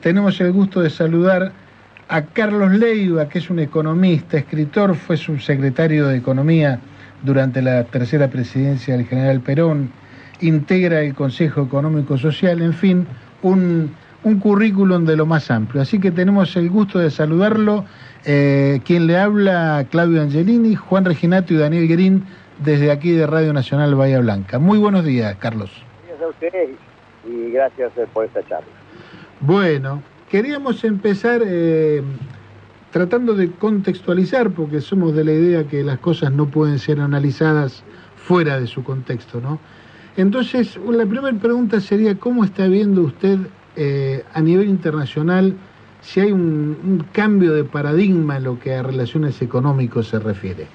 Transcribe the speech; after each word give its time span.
tenemos 0.00 0.40
el 0.40 0.52
gusto 0.52 0.80
de 0.80 0.90
saludar 0.90 1.52
a 2.08 2.22
Carlos 2.22 2.72
Leiva, 2.72 3.28
que 3.28 3.38
es 3.38 3.50
un 3.50 3.60
economista, 3.60 4.38
escritor, 4.38 4.94
fue 4.96 5.16
subsecretario 5.16 6.08
de 6.08 6.16
Economía 6.16 6.80
durante 7.22 7.62
la 7.62 7.84
tercera 7.84 8.28
presidencia 8.28 8.96
del 8.96 9.06
general 9.06 9.40
Perón, 9.40 9.92
integra 10.40 11.02
el 11.02 11.14
Consejo 11.14 11.62
Económico 11.62 12.18
Social, 12.18 12.62
en 12.62 12.72
fin, 12.72 13.06
un, 13.42 13.94
currículum 14.40 15.04
de 15.04 15.16
lo 15.16 15.26
más 15.26 15.50
amplio. 15.50 15.82
Así 15.82 16.00
que 16.00 16.10
tenemos 16.10 16.56
el 16.56 16.68
gusto 16.70 16.98
de 16.98 17.10
saludarlo. 17.10 17.84
Eh, 18.24 18.80
quien 18.84 19.06
le 19.06 19.16
habla, 19.16 19.86
Claudio 19.90 20.20
Angelini, 20.20 20.74
Juan 20.74 21.04
Reginato 21.04 21.54
y 21.54 21.58
Daniel 21.58 21.88
Guerín, 21.88 22.24
desde 22.58 22.90
aquí 22.90 23.12
de 23.12 23.26
Radio 23.26 23.52
Nacional 23.52 23.94
Bahía 23.94 24.20
Blanca. 24.20 24.58
Muy 24.58 24.78
buenos 24.78 25.04
días, 25.04 25.36
Carlos. 25.38 25.70
Gracias 26.06 26.22
a 26.22 26.28
usted 26.28 26.68
y 27.26 27.50
gracias 27.52 27.92
por 28.12 28.24
esta 28.24 28.42
charla. 28.48 28.79
Bueno, 29.40 30.02
queríamos 30.28 30.84
empezar 30.84 31.40
eh, 31.46 32.02
tratando 32.90 33.34
de 33.34 33.50
contextualizar, 33.52 34.50
porque 34.50 34.82
somos 34.82 35.14
de 35.14 35.24
la 35.24 35.32
idea 35.32 35.64
que 35.64 35.82
las 35.82 35.98
cosas 35.98 36.32
no 36.32 36.46
pueden 36.46 36.78
ser 36.78 37.00
analizadas 37.00 37.82
fuera 38.16 38.60
de 38.60 38.66
su 38.66 38.84
contexto, 38.84 39.40
¿no? 39.40 39.58
Entonces, 40.18 40.76
la 40.76 41.06
primera 41.06 41.34
pregunta 41.38 41.80
sería, 41.80 42.18
¿cómo 42.18 42.44
está 42.44 42.66
viendo 42.66 43.02
usted 43.02 43.38
eh, 43.76 44.24
a 44.34 44.42
nivel 44.42 44.68
internacional 44.68 45.54
si 46.02 46.20
hay 46.20 46.32
un, 46.32 47.06
cambio 47.12 47.54
de 47.54 47.64
paradigma 47.64 48.36
en 48.36 48.44
lo 48.44 48.58
que 48.58 48.74
a 48.74 48.82
relaciones 48.82 49.40
económicas 49.40 50.06
se 50.06 50.18
refiere? 50.18 50.66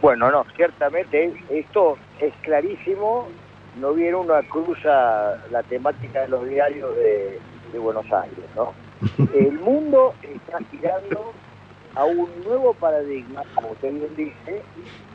Bueno, 0.00 0.30
no, 0.30 0.44
ciertamente 0.54 1.32
esto 1.50 1.96
es 2.20 2.32
clarísimo. 2.42 3.26
No 3.80 3.94
vieron 3.94 4.26
una 4.26 4.42
cruza 4.42 5.36
la 5.50 5.62
temática 5.64 6.22
de 6.22 6.28
los 6.28 6.48
diarios 6.48 6.94
de, 6.96 7.38
de 7.72 7.78
Buenos 7.78 8.10
Aires, 8.12 8.44
¿no? 8.56 8.72
El 9.34 9.58
mundo 9.60 10.14
está 10.22 10.58
girando 10.70 11.32
a 11.94 12.04
un 12.04 12.28
nuevo 12.44 12.74
paradigma, 12.74 13.42
como 13.54 13.70
usted 13.70 13.92
bien 13.92 14.16
dice, 14.16 14.62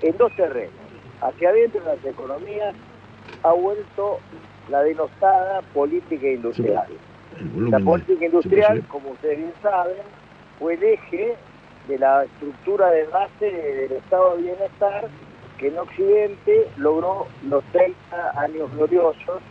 en 0.01 0.17
dos 0.17 0.35
terrenos. 0.35 0.73
Hacia 1.21 1.49
adentro 1.49 1.81
de 1.81 1.95
las 1.95 2.05
economías 2.05 2.75
ha 3.43 3.53
vuelto 3.53 4.19
la 4.69 4.81
denostada 4.83 5.61
política 5.73 6.27
industrial. 6.27 6.87
La 7.55 7.79
política 7.79 8.25
industrial, 8.25 8.83
como 8.87 9.11
ustedes 9.11 9.37
bien 9.37 9.53
saben, 9.61 9.97
fue 10.59 10.75
el 10.75 10.83
eje 10.83 11.35
de 11.87 11.97
la 11.97 12.23
estructura 12.23 12.89
de 12.91 13.05
base 13.05 13.51
del 13.51 13.91
estado 13.93 14.37
de 14.37 14.43
bienestar 14.43 15.07
que 15.57 15.67
en 15.67 15.77
Occidente 15.77 16.67
logró 16.77 17.27
los 17.47 17.63
30 17.71 18.39
años 18.39 18.71
gloriosos 18.75 19.41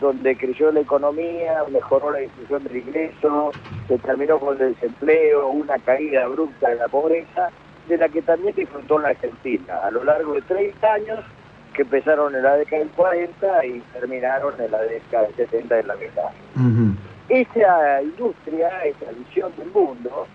donde 0.00 0.36
creció 0.36 0.72
la 0.72 0.80
economía, 0.80 1.64
mejoró 1.70 2.10
la 2.10 2.18
distribución 2.18 2.64
del 2.64 2.76
ingreso, 2.76 3.52
se 3.88 3.98
terminó 3.98 4.38
con 4.38 4.60
el 4.60 4.74
desempleo, 4.74 5.48
una 5.48 5.78
caída 5.78 6.24
abrupta 6.24 6.70
de 6.70 6.76
la 6.76 6.88
pobreza, 6.88 7.50
de 7.88 7.96
la 7.96 8.08
que 8.08 8.22
también 8.22 8.54
disfrutó 8.54 8.98
la 8.98 9.08
Argentina 9.08 9.78
a 9.82 9.90
lo 9.90 10.04
largo 10.04 10.34
de 10.34 10.42
30 10.42 10.92
años 10.92 11.20
que 11.72 11.82
empezaron 11.82 12.34
en 12.34 12.42
la 12.42 12.56
década 12.56 12.80
del 12.80 12.90
40 12.90 13.66
y 13.66 13.80
terminaron 13.92 14.60
en 14.60 14.70
la 14.70 14.82
década 14.82 15.24
del 15.24 15.34
70 15.36 15.74
de 15.74 15.82
la 15.84 15.94
mitad. 15.96 16.30
Esa 17.28 18.02
industria, 18.02 18.68
esa 18.84 19.10
visión 19.12 19.52
del 19.56 19.70
mundo, 19.70 20.26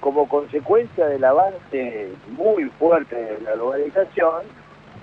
como 0.00 0.28
consecuencia 0.28 1.06
del 1.06 1.24
avance 1.24 2.10
muy 2.28 2.64
fuerte 2.78 3.16
de 3.16 3.40
la 3.40 3.52
globalización, 3.54 4.42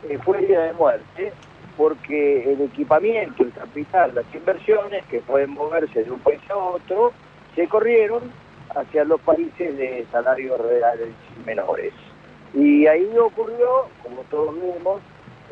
eh, 0.08 0.18
fue 0.24 0.38
herida 0.38 0.64
de 0.64 0.74
muerte 0.74 1.34
porque 1.78 2.54
el 2.54 2.62
equipamiento, 2.62 3.44
el 3.44 3.52
capital, 3.52 4.14
las 4.16 4.26
inversiones 4.34 5.04
que 5.06 5.20
pueden 5.22 5.52
moverse 5.52 6.04
de 6.04 6.12
un 6.12 6.20
país 6.20 6.42
a 6.50 6.58
otro, 6.58 7.14
se 7.56 7.68
corrieron 7.68 8.32
hacia 8.76 9.04
los 9.04 9.22
países 9.22 9.78
de 9.78 10.06
salarios 10.12 10.60
reales 10.60 11.10
menores. 11.46 11.94
Y 12.54 12.86
ahí 12.88 13.10
ocurrió, 13.18 13.88
como 14.04 14.22
todos 14.30 14.56
vimos, 14.56 15.02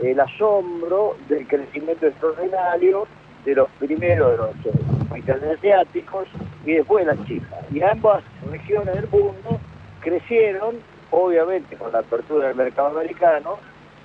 el 0.01 0.19
asombro 0.19 1.15
del 1.27 1.47
crecimiento 1.47 2.07
extraordinario 2.07 3.07
de 3.45 3.55
los 3.55 3.69
primeros 3.79 4.31
de 4.31 4.37
los 4.37 5.07
países 5.09 5.43
asiáticos 5.43 6.27
y 6.65 6.73
después 6.73 7.05
de 7.05 7.15
las 7.15 7.27
chicas. 7.27 7.59
Y 7.71 7.81
ambas 7.81 8.23
regiones 8.49 8.95
del 8.95 9.07
mundo 9.09 9.59
crecieron, 9.99 10.77
obviamente 11.09 11.75
con 11.75 11.91
la 11.91 11.99
apertura 11.99 12.47
del 12.47 12.55
mercado 12.55 12.99
americano, 12.99 13.57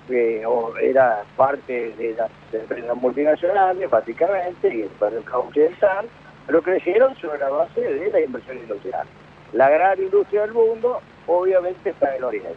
que 0.06 0.44
era 0.82 1.24
parte 1.36 1.92
de 1.92 2.14
las 2.14 2.30
empresas 2.52 2.96
multinacionales, 2.96 3.90
básicamente, 3.90 4.74
y 4.74 4.82
el 4.82 4.90
mercado 5.00 5.40
occidental, 5.40 6.06
pero 6.46 6.62
crecieron 6.62 7.14
sobre 7.16 7.38
la 7.38 7.50
base 7.50 7.80
de 7.80 8.10
la 8.10 8.20
inversión 8.20 8.58
industrial. 8.58 9.06
La 9.52 9.68
gran 9.70 10.00
industria 10.00 10.42
del 10.42 10.52
mundo, 10.52 11.00
obviamente, 11.26 11.90
está 11.90 12.10
en 12.10 12.16
el 12.16 12.24
Oriente. 12.24 12.56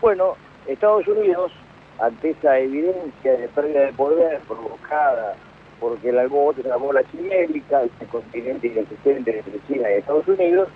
Bueno, 0.00 0.36
Estados 0.66 1.06
Unidos, 1.08 1.52
ante 2.00 2.30
esa 2.30 2.58
evidencia 2.58 3.32
de 3.32 3.48
pérdida 3.48 3.80
de 3.86 3.92
poder 3.92 4.40
provocada 4.40 5.36
porque 5.80 6.12
la 6.12 6.26
chilérica, 7.10 7.82
este 7.82 8.06
continente 8.06 8.68
inexistente 8.68 9.38
entre 9.38 9.60
China 9.66 9.90
y 9.90 9.98
Estados 9.98 10.26
Unidos, 10.28 10.68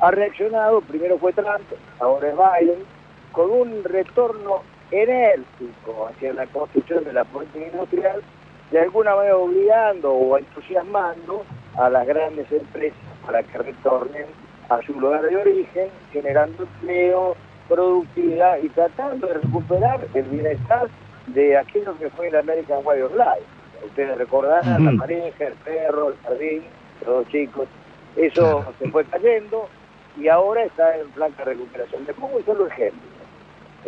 ha 0.00 0.10
reaccionado, 0.10 0.80
primero 0.80 1.18
fue 1.18 1.32
Trump, 1.34 1.60
ahora 2.00 2.28
es 2.28 2.34
Biden, 2.34 2.84
con 3.32 3.50
un 3.50 3.84
retorno 3.84 4.62
enérgico 4.90 6.08
hacia 6.08 6.32
la 6.32 6.46
construcción 6.46 7.04
de 7.04 7.12
la 7.12 7.24
política 7.24 7.66
industrial, 7.66 8.22
de 8.70 8.80
alguna 8.80 9.14
manera 9.14 9.36
obligando 9.36 10.12
o 10.12 10.38
entusiasmando 10.38 11.44
a 11.76 11.88
las 11.90 12.06
grandes 12.06 12.50
empresas 12.50 12.98
para 13.24 13.42
que 13.42 13.58
retornen 13.58 14.26
a 14.68 14.80
su 14.82 14.98
lugar 14.98 15.22
de 15.22 15.36
origen, 15.36 15.88
generando 16.12 16.64
empleo, 16.64 17.36
productividad 17.68 18.58
y 18.62 18.68
tratando 18.70 19.26
de 19.26 19.34
recuperar 19.34 20.00
el 20.14 20.24
bienestar 20.24 20.88
de 21.28 21.56
aquello 21.56 21.96
que 21.98 22.10
fue 22.10 22.28
el 22.28 22.36
American 22.36 22.84
Way 22.84 23.02
of 23.02 23.12
Life. 23.12 23.46
Ustedes 23.84 24.16
recordarán 24.16 24.84
la 24.84 24.92
pareja, 24.98 25.46
el 25.46 25.54
perro, 25.54 26.08
el 26.08 26.16
jardín, 26.18 26.62
los 27.04 27.28
chicos. 27.28 27.68
Eso 28.16 28.64
se 28.78 28.88
fue 28.90 29.04
cayendo 29.04 29.68
y 30.16 30.28
ahora 30.28 30.64
está 30.64 30.96
en 30.96 31.06
de 31.14 31.44
recuperación. 31.44 32.04
Le 32.06 32.14
pongo 32.14 32.40
solo 32.44 32.66
ejemplo 32.66 33.15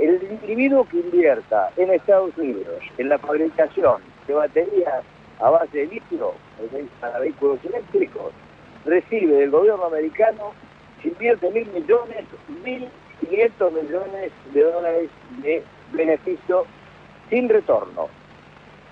el 0.00 0.22
individuo 0.30 0.86
que 0.88 0.98
invierta 0.98 1.70
en 1.76 1.90
Estados 1.90 2.36
Unidos 2.36 2.82
en 2.98 3.08
la 3.08 3.18
fabricación 3.18 4.00
de 4.26 4.34
baterías 4.34 5.04
a 5.40 5.50
base 5.50 5.78
de 5.78 5.86
litio 5.86 6.32
para 7.00 7.18
vehículos 7.20 7.58
eléctricos 7.64 8.32
recibe 8.84 9.36
del 9.36 9.50
gobierno 9.50 9.84
americano, 9.84 10.52
si 11.02 11.08
invierte 11.08 11.50
mil 11.50 11.66
millones, 11.72 12.24
mil 12.64 12.88
quinientos 13.20 13.72
millones 13.72 14.32
de 14.52 14.62
dólares 14.62 15.10
de 15.42 15.62
beneficio 15.92 16.64
sin 17.30 17.48
retorno. 17.48 18.08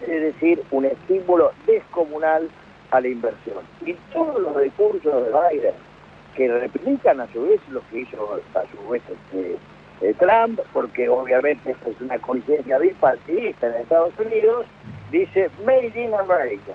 Es 0.03 0.21
decir, 0.21 0.63
un 0.71 0.85
estímulo 0.85 1.53
descomunal 1.67 2.49
a 2.91 3.01
la 3.01 3.09
inversión. 3.09 3.65
Y 3.85 3.95
todos 4.13 4.41
los 4.41 4.55
recursos 4.55 5.25
de 5.25 5.31
Biden, 5.31 5.75
que 6.35 6.49
replican 6.49 7.21
a 7.21 7.33
su 7.33 7.43
vez 7.43 7.61
lo 7.71 7.81
que 7.89 8.01
hizo 8.01 8.41
a 8.55 8.63
su 8.67 8.89
vez 8.91 9.03
este, 9.09 9.57
eh, 10.01 10.15
Trump, 10.19 10.61
porque 10.73 11.09
obviamente 11.09 11.71
esto 11.71 11.91
es 11.91 12.01
una 12.01 12.19
coincidencia 12.19 12.79
bipartidista 12.79 13.69
en 13.69 13.75
Estados 13.75 14.13
Unidos, 14.19 14.67
dice 15.11 15.51
Made 15.65 15.93
in 15.95 16.15
America, 16.15 16.75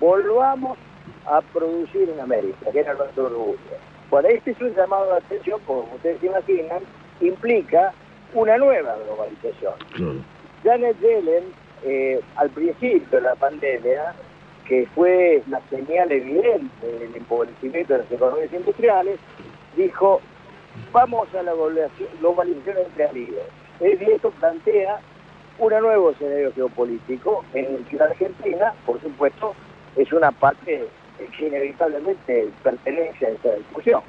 volvamos 0.00 0.78
a 1.26 1.40
producir 1.40 2.08
en 2.08 2.20
América, 2.20 2.70
que 2.72 2.80
era 2.80 2.94
nuestro 2.94 3.26
orgullo. 3.26 3.58
Bueno, 4.10 4.28
este 4.28 4.52
es 4.52 4.60
un 4.60 4.74
llamado 4.74 5.06
de 5.06 5.16
atención, 5.18 5.60
como 5.66 5.88
ustedes 5.94 6.20
se 6.20 6.26
imaginan, 6.26 6.82
implica 7.20 7.92
una 8.34 8.56
nueva 8.58 8.96
globalización. 9.04 10.24
Janet 10.64 10.98
Yellen, 11.00 11.44
eh, 11.84 12.20
al 12.36 12.50
principio 12.50 13.06
de 13.10 13.20
la 13.20 13.34
pandemia, 13.34 14.14
que 14.66 14.86
fue 14.94 15.42
la 15.48 15.60
señal 15.70 16.10
evidente 16.12 16.86
del 16.86 17.14
empobrecimiento 17.14 17.94
de 17.94 17.98
las 18.00 18.12
economías 18.12 18.52
industriales, 18.52 19.18
dijo, 19.76 20.20
vamos 20.92 21.28
a 21.34 21.42
la 21.42 21.52
globalización 22.20 22.76
entre 22.78 23.12
líderes. 23.12 23.46
Y 23.80 24.10
esto 24.10 24.30
plantea 24.32 25.00
un 25.58 25.70
nuevo 25.70 26.10
escenario 26.10 26.52
geopolítico 26.52 27.44
en 27.54 27.76
el 27.76 27.84
que 27.84 27.96
la 27.96 28.04
Argentina, 28.06 28.74
por 28.86 29.00
supuesto, 29.00 29.54
es 29.96 30.12
una 30.12 30.32
parte 30.32 30.86
que 31.36 31.46
inevitablemente 31.46 32.48
pertenece 32.62 33.26
a 33.26 33.30
esta 33.30 33.54
discusión. 33.54 34.02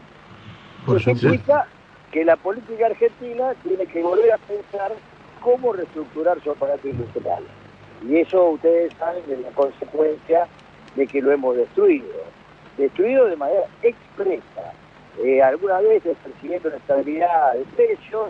Eso 0.88 1.00
significa 1.00 1.68
que 2.12 2.26
la 2.26 2.36
política 2.36 2.88
argentina 2.88 3.54
tiene 3.64 3.86
que 3.86 4.02
volver 4.02 4.32
a 4.32 4.38
pensar 4.38 4.92
cómo 5.42 5.74
reestructurar 5.74 6.42
su 6.42 6.52
aparato 6.52 6.88
industrial. 6.88 7.44
Y 8.08 8.18
eso 8.18 8.50
ustedes 8.50 8.94
saben 8.96 9.26
de 9.28 9.38
la 9.38 9.50
consecuencia 9.50 10.48
de 10.96 11.08
que 11.08 11.22
lo 11.22 11.32
hemos 11.32 11.56
destruido. 11.56 12.08
Destruido 12.78 13.26
de 13.26 13.36
manera 13.36 13.64
expresa 13.82 14.74
eh, 15.22 15.42
algunas 15.42 15.84
veces 15.84 16.18
persiguiendo 16.24 16.70
la 16.70 16.78
estabilidad 16.78 17.54
de 17.54 17.66
precios, 17.76 18.30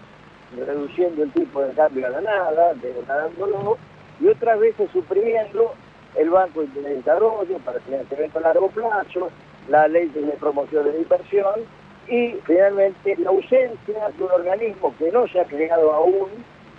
reduciendo 0.57 1.23
el 1.23 1.31
tipo 1.31 1.61
de 1.61 1.73
cambio 1.73 2.07
a 2.07 2.09
la 2.09 2.21
nada, 2.21 2.73
degradándolo, 2.75 3.77
y 4.19 4.27
otras 4.27 4.59
veces 4.59 4.89
suprimiendo 4.91 5.73
el 6.15 6.29
Banco 6.29 6.63
de 6.63 6.95
Desarrollo 6.95 7.57
para 7.59 7.79
financiamiento 7.79 8.39
a 8.39 8.41
largo 8.41 8.69
plazo, 8.69 9.29
la 9.69 9.87
ley 9.87 10.09
de 10.09 10.21
promoción 10.33 10.91
de 10.91 10.99
inversión 10.99 11.61
y 12.07 12.35
finalmente 12.45 13.15
la 13.17 13.29
ausencia 13.29 14.09
de 14.17 14.23
un 14.23 14.31
organismo 14.31 14.93
que 14.97 15.11
no 15.11 15.27
se 15.27 15.39
ha 15.39 15.45
creado 15.45 15.93
aún 15.93 16.29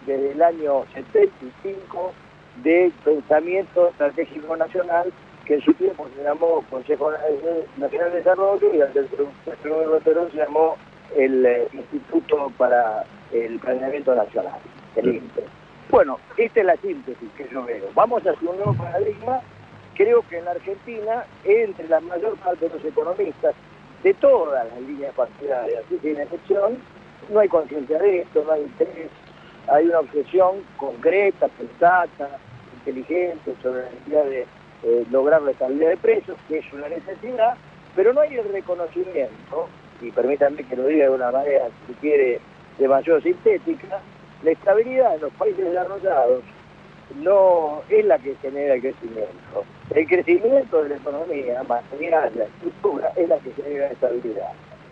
desde 0.07 0.33
el 0.33 0.43
año 0.43 0.85
75 0.95 2.13
de 2.63 2.93
pensamiento 3.05 3.89
estratégico 3.89 4.57
nacional 4.57 5.13
que 5.45 5.55
en 5.55 5.61
su 5.63 5.75
tiempo 5.75 6.07
se 6.17 6.23
llamó 6.23 6.65
Consejo 6.71 7.11
Nacional 7.77 8.11
de 8.13 8.19
Desarrollo 8.19 8.75
y 8.75 8.81
antes 8.81 9.11
del 9.11 10.03
Perón 10.03 10.31
se 10.31 10.39
llamó 10.39 10.77
el 11.17 11.45
eh, 11.47 11.69
Instituto 11.73 12.51
para 12.57 13.05
el 13.33 13.59
Planeamiento 13.59 14.15
Nacional, 14.15 14.59
el 14.97 15.17
INPE. 15.17 15.45
Bueno, 15.91 16.19
esta 16.37 16.61
es 16.61 16.67
la 16.67 16.77
síntesis 16.77 17.31
que 17.37 17.49
yo 17.53 17.63
veo. 17.65 17.85
Vamos 17.95 18.23
hacia 18.27 18.49
un 18.49 18.57
nuevo 18.57 18.75
paradigma. 18.75 19.41
Creo 19.95 20.23
que 20.29 20.39
en 20.39 20.47
la 20.47 20.53
Argentina, 20.53 21.25
entre 21.45 21.89
la 21.89 22.01
mayor 22.01 22.37
parte 22.39 22.69
de 22.69 22.75
los 22.75 22.85
economistas, 22.85 23.55
de 24.03 24.15
todas 24.15 24.67
las 24.69 24.81
líneas 24.83 25.15
partidarias, 25.15 25.85
sin 26.03 26.21
excepción, 26.21 26.79
no 27.31 27.41
hay 27.41 27.49
conciencia 27.49 27.99
de 27.99 28.21
esto, 28.21 28.45
no 28.45 28.53
hay 28.53 28.63
interés, 28.63 29.11
hay 29.69 29.87
una 29.87 30.01
obsesión 30.01 30.63
concreta, 30.77 31.49
pensada, 31.49 32.09
inteligente 32.79 33.55
sobre 33.63 33.83
la 33.83 33.91
necesidad 33.91 34.25
de 34.25 34.47
eh, 34.85 35.05
lograr 35.11 35.43
la 35.43 35.53
estabilidad 35.53 35.91
de 35.91 35.97
precios, 35.97 36.37
que 36.47 36.59
es 36.59 36.73
una 36.73 36.89
necesidad, 36.89 37.55
pero 37.97 38.13
no 38.13 38.21
hay 38.21 38.35
el 38.37 38.49
reconocimiento, 38.53 39.69
y 40.03 40.11
permítanme 40.11 40.63
que 40.65 40.77
lo 40.77 40.87
diga 40.87 41.05
de 41.05 41.11
una 41.11 41.31
manera, 41.31 41.67
si 41.87 41.95
quiere, 41.95 42.41
demasiado 42.79 43.21
sintética, 43.21 44.01
la 44.43 44.51
estabilidad 44.51 45.15
en 45.15 45.21
los 45.23 45.33
países 45.35 45.65
desarrollados 45.65 46.43
no 47.23 47.83
es 47.89 48.05
la 48.05 48.19
que 48.19 48.35
genera 48.43 48.75
el 48.75 48.81
crecimiento. 48.81 49.65
El 49.95 50.07
crecimiento 50.07 50.83
de 50.83 50.89
la 50.91 50.97
economía 50.97 51.63
material, 51.63 52.33
la 52.37 52.45
estructura, 52.45 53.13
es 53.17 53.29
la 53.29 53.39
que 53.39 53.53
genera 53.53 53.87
la 53.87 53.93
estabilidad. 53.93 54.49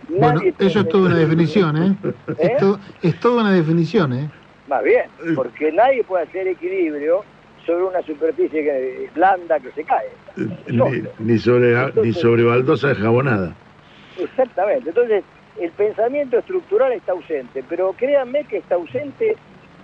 bueno, 0.09 0.41
eso 0.59 0.81
es 0.81 0.89
toda 0.89 1.07
una 1.07 1.19
definición, 1.19 1.77
¿eh? 1.77 1.97
¿Eh? 2.39 2.57
Es, 3.03 3.21
toda 3.21 3.43
una 3.43 3.53
definición, 3.53 4.13
¿eh? 4.13 4.31
Más 4.69 4.83
bien, 4.85 5.05
porque 5.35 5.73
nadie 5.73 6.05
puede 6.05 6.25
hacer 6.25 6.47
equilibrio 6.49 7.25
sobre 7.67 7.85
una 7.85 8.03
superficie 8.03 9.11
blanda 9.15 9.61
que 9.61 9.71
se 9.73 9.85
cae. 9.85 10.09
Ni, 11.19 11.39
sobre, 11.39 11.93
ni 12.03 12.13
sobre 12.13 12.43
baldosa 12.45 12.95
jabonada. 12.95 13.55
Exactamente. 14.19 14.89
Entonces, 14.91 15.25
el 15.61 15.71
pensamiento 15.73 16.39
estructural 16.39 16.93
está 16.93 17.13
ausente, 17.13 17.63
pero 17.69 17.93
créanme 17.93 18.45
que 18.45 18.59
está 18.59 18.77
ausente 18.77 19.37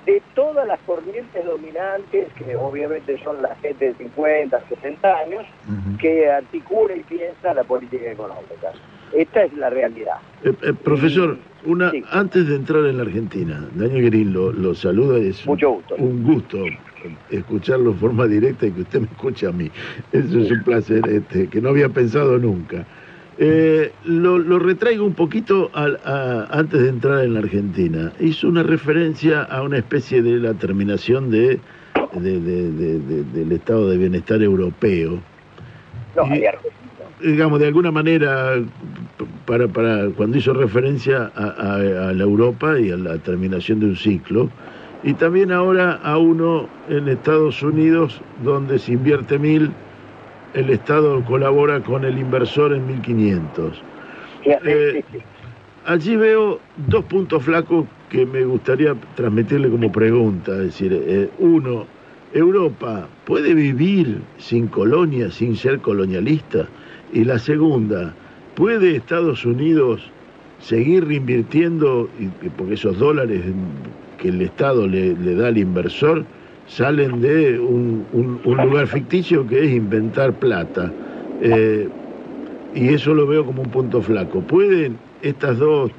de 0.06 0.22
todas 0.34 0.66
las 0.66 0.80
corrientes 0.80 1.44
dominantes, 1.44 2.28
que 2.32 2.56
obviamente 2.56 3.22
son 3.22 3.42
la 3.42 3.54
gente 3.56 3.86
de 3.88 3.94
50, 3.94 4.60
60 4.68 5.18
años, 5.18 5.44
que 6.00 6.30
articula 6.30 6.96
y 6.96 7.02
piensa 7.02 7.52
la 7.52 7.64
política 7.64 8.10
económica. 8.10 8.72
Esta 9.12 9.44
es 9.44 9.52
la 9.54 9.70
realidad. 9.70 10.16
Eh, 10.44 10.52
eh, 10.62 10.72
profesor, 10.72 11.36
una 11.64 11.92
antes 12.10 12.46
de 12.48 12.56
entrar 12.56 12.84
en 12.86 12.96
la 12.98 13.02
Argentina, 13.02 13.66
Daniel 13.74 14.02
Guerín 14.02 14.32
lo, 14.32 14.52
lo 14.52 14.74
saluda, 14.74 15.18
es 15.18 15.46
Mucho 15.46 15.72
gusto. 15.72 15.94
un 15.96 16.22
gusto 16.24 16.58
escucharlo 17.30 17.92
de 17.92 17.98
forma 17.98 18.26
directa 18.26 18.66
y 18.66 18.72
que 18.72 18.82
usted 18.82 19.00
me 19.00 19.06
escuche 19.06 19.46
a 19.46 19.52
mí. 19.52 19.70
Eso 20.12 20.38
es 20.38 20.50
un 20.50 20.62
placer 20.64 21.08
este, 21.08 21.48
que 21.48 21.60
no 21.60 21.70
había 21.70 21.88
pensado 21.88 22.38
nunca. 22.38 22.86
Eh, 23.40 23.92
lo, 24.04 24.58
retraigo 24.58 25.04
un 25.04 25.14
poquito 25.14 25.70
antes 25.74 26.82
de 26.82 26.88
entrar 26.88 27.24
en 27.24 27.34
la 27.34 27.40
Argentina. 27.40 28.12
Hizo 28.18 28.48
una 28.48 28.64
referencia 28.64 29.42
a 29.42 29.62
una 29.62 29.78
especie 29.78 30.22
de 30.22 30.38
la 30.38 30.54
terminación 30.54 31.30
de, 31.30 31.60
del 32.14 33.52
estado 33.52 33.88
de 33.88 33.96
bienestar 33.96 34.42
europeo. 34.42 35.20
No, 36.16 36.24
digamos, 37.20 37.60
de 37.60 37.66
alguna 37.66 37.92
manera, 37.92 38.56
para, 39.46 39.68
para 39.68 40.08
cuando 40.10 40.38
hizo 40.38 40.52
referencia 40.52 41.30
a, 41.34 41.74
a, 41.74 42.12
la 42.12 42.22
Europa 42.22 42.78
y 42.78 42.90
a 42.90 42.96
la 42.96 43.18
terminación 43.18 43.80
de 43.80 43.86
un 43.86 43.96
ciclo, 43.96 44.50
y 45.02 45.14
también 45.14 45.52
ahora 45.52 46.00
a 46.02 46.18
uno 46.18 46.68
en 46.88 47.08
Estados 47.08 47.62
Unidos 47.62 48.20
donde 48.42 48.78
se 48.78 48.92
invierte 48.92 49.38
mil 49.38 49.72
el 50.54 50.70
Estado 50.70 51.24
colabora 51.24 51.80
con 51.80 52.04
el 52.04 52.18
inversor 52.18 52.72
en 52.72 52.86
1500. 52.86 53.82
Eh, 54.44 55.04
allí 55.84 56.16
veo 56.16 56.58
dos 56.88 57.04
puntos 57.04 57.44
flacos 57.44 57.86
que 58.08 58.24
me 58.24 58.44
gustaría 58.44 58.94
transmitirle 59.14 59.68
como 59.68 59.92
pregunta. 59.92 60.52
Es 60.52 60.58
decir, 60.58 60.92
eh, 60.92 61.28
uno, 61.38 61.86
¿Europa 62.32 63.06
puede 63.24 63.54
vivir 63.54 64.20
sin 64.38 64.68
colonia, 64.68 65.30
sin 65.30 65.56
ser 65.56 65.80
colonialista? 65.80 66.66
Y 67.12 67.24
la 67.24 67.38
segunda, 67.38 68.14
¿puede 68.54 68.96
Estados 68.96 69.44
Unidos 69.44 70.10
seguir 70.60 71.06
reinvirtiendo, 71.06 72.08
porque 72.56 72.74
esos 72.74 72.98
dólares 72.98 73.42
que 74.18 74.28
el 74.28 74.42
Estado 74.42 74.86
le 74.86 75.34
da 75.34 75.48
al 75.48 75.58
inversor, 75.58 76.24
salen 76.68 77.20
de 77.20 77.58
un, 77.58 78.06
lugar 78.44 78.86
ficticio 78.86 79.46
que 79.46 79.64
es 79.64 79.72
inventar 79.72 80.32
plata. 80.34 80.92
Eh, 81.40 81.88
y 82.74 82.94
eso 82.94 83.14
lo 83.14 83.26
veo 83.26 83.44
como 83.44 83.62
un 83.62 83.70
punto 83.70 84.02
flaco. 84.02 84.40
¿Pueden 84.40 84.98
estas 85.22 85.58
dos, 85.58 85.90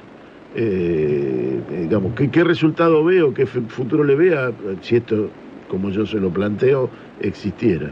eh, 0.54 1.60
digamos, 1.68 2.14
¿qué, 2.14 2.44
resultado 2.44 3.04
veo, 3.04 3.34
qué 3.34 3.46
futuro 3.46 4.04
le 4.04 4.14
vea 4.14 4.52
si 4.80 4.96
esto, 4.96 5.28
como 5.68 5.90
yo 5.90 6.06
se 6.06 6.18
lo 6.18 6.30
planteo, 6.30 6.88
existiera? 7.20 7.90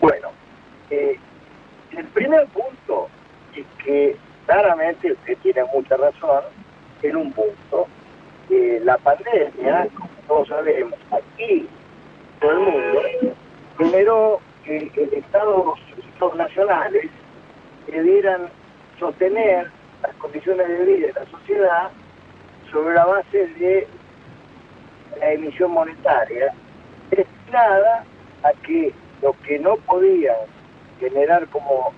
Bueno, 0.00 0.28
eh, 0.90 1.18
el 1.96 2.06
primer 2.06 2.46
punto 2.46 3.08
es 3.56 3.66
que 3.84 4.16
claramente 4.46 5.12
usted 5.12 5.36
tiene 5.42 5.62
mucha 5.74 5.96
razón 5.96 6.44
en 7.02 7.16
un 7.16 7.32
punto. 7.32 7.88
La 8.50 8.96
pandemia, 8.98 9.88
como 9.94 10.10
todos 10.26 10.48
sabemos, 10.48 10.94
aquí 11.10 11.68
todo 12.40 12.50
el 12.52 12.58
mundo, 12.58 13.00
generó 13.76 14.40
que 14.64 14.90
el 14.94 15.14
Estado, 15.14 15.74
los 16.20 16.34
nacionales 16.36 17.10
debieran 17.86 18.48
sostener 18.98 19.70
las 20.02 20.14
condiciones 20.16 20.68
de 20.68 20.84
vida 20.84 21.06
de 21.08 21.12
la 21.12 21.26
sociedad 21.26 21.90
sobre 22.70 22.94
la 22.94 23.06
base 23.06 23.46
de 23.46 23.86
la 25.20 25.32
emisión 25.32 25.72
monetaria 25.72 26.52
destinada 27.10 28.04
a 28.42 28.52
que 28.64 28.92
lo 29.22 29.32
que 29.44 29.58
no 29.58 29.76
podían 29.76 30.36
generar 31.00 31.46
como 31.48 31.92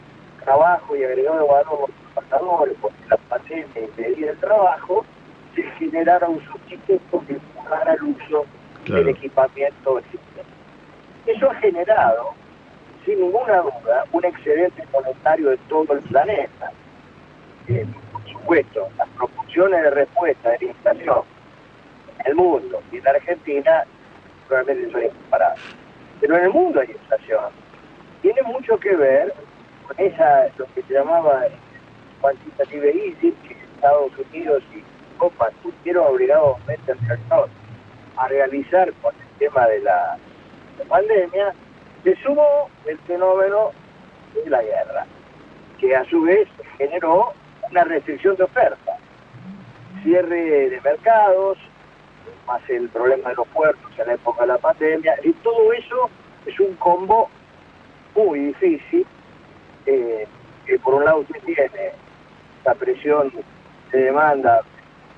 trabajo 0.44 0.96
y 0.96 1.04
agregado 1.04 1.38
de 1.38 1.48
valor 1.48 1.90
los 1.90 2.24
trabajadores 2.26 2.76
porque 2.80 3.04
la 3.08 3.16
pandemia 3.16 3.80
impedía 3.80 4.30
el 4.30 4.38
trabajo, 4.38 5.04
generara 5.80 6.28
un 6.28 6.40
sustituto 6.44 7.24
que 7.26 7.32
empujara 7.34 7.94
el 7.94 8.02
uso 8.02 8.46
del 8.86 9.08
equipamiento 9.08 9.98
existente. 9.98 10.42
Eso 11.26 11.50
ha 11.50 11.54
generado, 11.56 12.34
sin 13.04 13.20
ninguna 13.20 13.58
duda, 13.58 14.04
un 14.12 14.24
excedente 14.24 14.84
monetario 14.92 15.50
de 15.50 15.56
todo 15.68 15.94
el 15.94 16.00
planeta. 16.00 16.72
Eh, 17.68 17.86
por 18.12 18.22
supuesto, 18.28 18.88
las 18.98 19.08
proporciones 19.10 19.82
de 19.82 19.90
respuesta 19.90 20.50
de 20.50 20.58
la 20.60 20.66
inflación 20.66 21.22
en 22.18 22.26
el 22.26 22.34
mundo 22.34 22.82
y 22.92 22.98
en 22.98 23.04
la 23.04 23.10
Argentina 23.10 23.84
realmente 24.48 24.90
son 24.90 25.04
incomparables. 25.04 25.64
Pero 26.20 26.36
en 26.36 26.44
el 26.44 26.50
mundo 26.50 26.80
hay 26.80 26.90
inflación. 26.90 27.44
Tiene 28.22 28.42
mucho 28.42 28.78
que 28.78 28.94
ver 28.94 29.32
con 29.86 29.96
esa, 29.98 30.48
lo 30.58 30.66
que 30.74 30.82
se 30.82 30.92
llamaba 30.92 31.44
quantitative 32.20 32.90
easing, 32.90 33.34
que 33.46 33.56
Estados 33.80 34.12
Unidos 34.30 34.62
y 34.74 34.82
Europa 35.20 35.50
tuvieron 35.62 36.06
obligadamente 36.06 36.92
al 36.92 37.06
sector 37.06 37.48
a 38.16 38.28
realizar 38.28 38.92
con 39.02 39.14
el 39.14 39.38
tema 39.38 39.66
de 39.66 39.80
la 39.80 40.16
pandemia, 40.88 41.54
se 42.02 42.16
sumó 42.16 42.70
el 42.86 42.98
fenómeno 43.00 43.70
de 44.34 44.50
la 44.50 44.62
guerra, 44.62 45.06
que 45.78 45.94
a 45.94 46.04
su 46.06 46.22
vez 46.22 46.48
generó 46.78 47.32
una 47.70 47.84
restricción 47.84 48.36
de 48.36 48.44
oferta, 48.44 48.96
cierre 50.02 50.70
de 50.70 50.80
mercados, 50.80 51.58
más 52.46 52.62
el 52.70 52.88
problema 52.88 53.30
de 53.30 53.36
los 53.36 53.48
puertos 53.48 53.90
en 53.98 54.06
la 54.06 54.14
época 54.14 54.42
de 54.42 54.48
la 54.48 54.58
pandemia, 54.58 55.14
y 55.22 55.32
todo 55.34 55.72
eso 55.72 56.10
es 56.46 56.58
un 56.58 56.74
combo 56.76 57.28
muy 58.14 58.40
difícil, 58.46 59.06
eh, 59.86 60.26
que 60.66 60.78
por 60.78 60.94
un 60.94 61.04
lado 61.04 61.18
usted 61.18 61.40
tiene 61.44 61.92
la 62.64 62.74
presión 62.74 63.32
de 63.92 63.98
demanda 63.98 64.62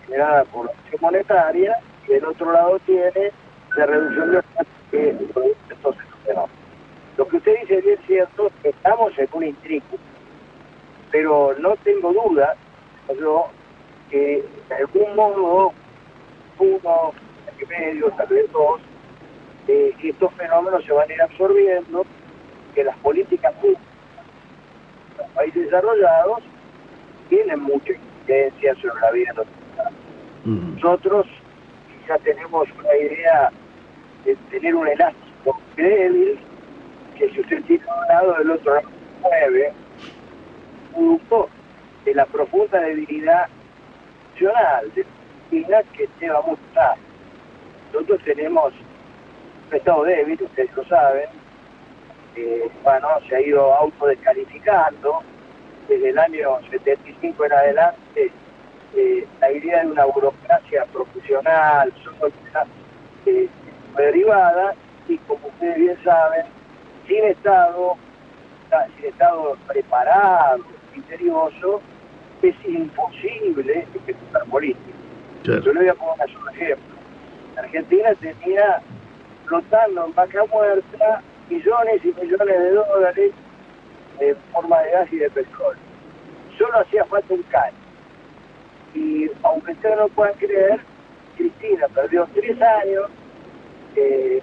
generada 0.06 0.44
por 0.44 0.66
la 0.66 0.72
monetaria, 1.00 1.76
y 2.06 2.12
del 2.12 2.24
otro 2.26 2.52
lado 2.52 2.78
tiene 2.80 3.32
la 3.76 3.86
reducción 3.86 4.32
de 4.32 4.42
que 4.90 5.12
fenómenos. 5.12 6.50
Lo 7.16 7.28
que 7.28 7.36
usted 7.36 7.60
dice 7.60 7.78
es 7.78 7.84
bien 7.84 7.98
cierto, 8.06 8.50
estamos 8.62 9.18
en 9.18 9.28
un 9.32 9.44
intrigo, 9.44 9.86
pero 11.10 11.54
no 11.58 11.76
tengo 11.76 12.12
duda, 12.12 12.54
yo, 13.18 13.48
que 14.10 14.44
de 14.68 14.74
algún 14.74 15.14
modo, 15.14 15.72
uno, 16.58 17.12
y 17.60 17.66
medio, 17.66 18.10
tal 18.12 18.26
vez 18.28 18.50
dos, 18.52 18.80
que 19.66 19.94
estos 20.02 20.32
fenómenos 20.34 20.84
se 20.84 20.92
van 20.92 21.10
a 21.10 21.14
ir 21.14 21.22
absorbiendo, 21.22 22.04
que 22.74 22.84
las 22.84 22.96
políticas 22.98 23.52
públicas 23.54 23.82
los 25.18 25.28
países 25.30 25.64
desarrollados 25.64 26.42
tienen 27.28 27.60
mucha 27.60 27.92
incidencia 27.92 28.74
sobre 28.76 29.00
la 29.00 29.10
vida 29.10 29.30
de 29.30 29.36
los. 29.36 29.46
Nosotros 30.44 31.26
quizá 32.00 32.18
tenemos 32.18 32.68
una 32.78 32.96
idea 32.96 33.50
de 34.24 34.34
tener 34.50 34.74
un 34.74 34.88
elástico 34.88 35.60
débil, 35.76 36.38
que 37.16 37.30
si 37.30 37.40
usted 37.40 37.62
tiene 37.64 37.84
un 37.84 38.08
lado, 38.08 38.34
del 38.38 38.50
otro 38.50 38.74
lado 38.74 38.88
mueve, 39.20 39.72
producto 40.92 41.48
de 42.04 42.14
la 42.14 42.26
profunda 42.26 42.80
debilidad 42.80 43.46
nacional 44.32 44.92
de 44.94 45.04
Argentina 45.04 45.78
que 45.96 46.08
lleva 46.20 46.42
muchos 46.42 46.76
años. 46.76 47.06
Nosotros 47.92 48.20
tenemos 48.24 48.72
un 49.70 49.76
estado 49.76 50.04
débil, 50.04 50.42
ustedes 50.42 50.74
lo 50.74 50.84
saben, 50.86 51.28
bueno, 52.82 53.08
se 53.28 53.36
ha 53.36 53.40
ido 53.40 53.72
autodescalificando 53.74 55.20
desde 55.88 56.08
el 56.08 56.18
año 56.18 56.58
75 56.70 57.44
en 57.44 57.52
adelante 57.52 58.32
eh, 58.96 59.26
la 59.40 59.50
idea 59.50 59.80
de 59.84 59.90
una 59.90 60.04
burocracia 60.04 60.84
profesional, 60.92 61.92
solo 62.04 62.32
eh, 63.26 63.48
derivada 63.96 64.74
y 65.08 65.16
como 65.18 65.46
ustedes 65.46 65.76
bien 65.76 65.98
saben, 66.04 66.46
sin 67.06 67.24
Estado, 67.24 67.96
sin 68.96 69.06
Estado 69.06 69.56
preparado, 69.66 70.64
misterioso, 70.94 71.80
es 72.42 72.54
imposible 72.66 73.86
ejecutar 73.94 74.44
política. 74.46 74.96
Claro. 75.44 75.62
Yo 75.62 75.72
le 75.72 75.80
voy 75.80 75.88
a 75.88 75.94
poner 75.94 76.36
un 76.36 76.48
ejemplo. 76.54 76.96
Argentina 77.56 78.14
tenía 78.20 78.80
flotando 79.46 80.06
en 80.06 80.14
vaca 80.14 80.44
muerta 80.52 81.22
millones 81.48 82.04
y 82.04 82.08
millones 82.20 82.58
de 82.58 82.70
dólares 82.70 83.32
en 84.20 84.36
forma 84.52 84.80
de 84.80 84.90
gas 84.92 85.12
y 85.12 85.16
de 85.16 85.30
petróleo. 85.30 85.80
Solo 86.58 86.80
hacía 86.80 87.04
falta 87.04 87.34
un 87.34 87.42
caño. 87.44 87.81
Y 88.94 89.30
aunque 89.42 89.72
ustedes 89.72 89.96
no 89.96 90.08
puedan 90.08 90.34
creer, 90.34 90.80
Cristina 91.36 91.88
perdió 91.88 92.28
tres 92.34 92.60
años, 92.60 93.10
eh, 93.96 94.42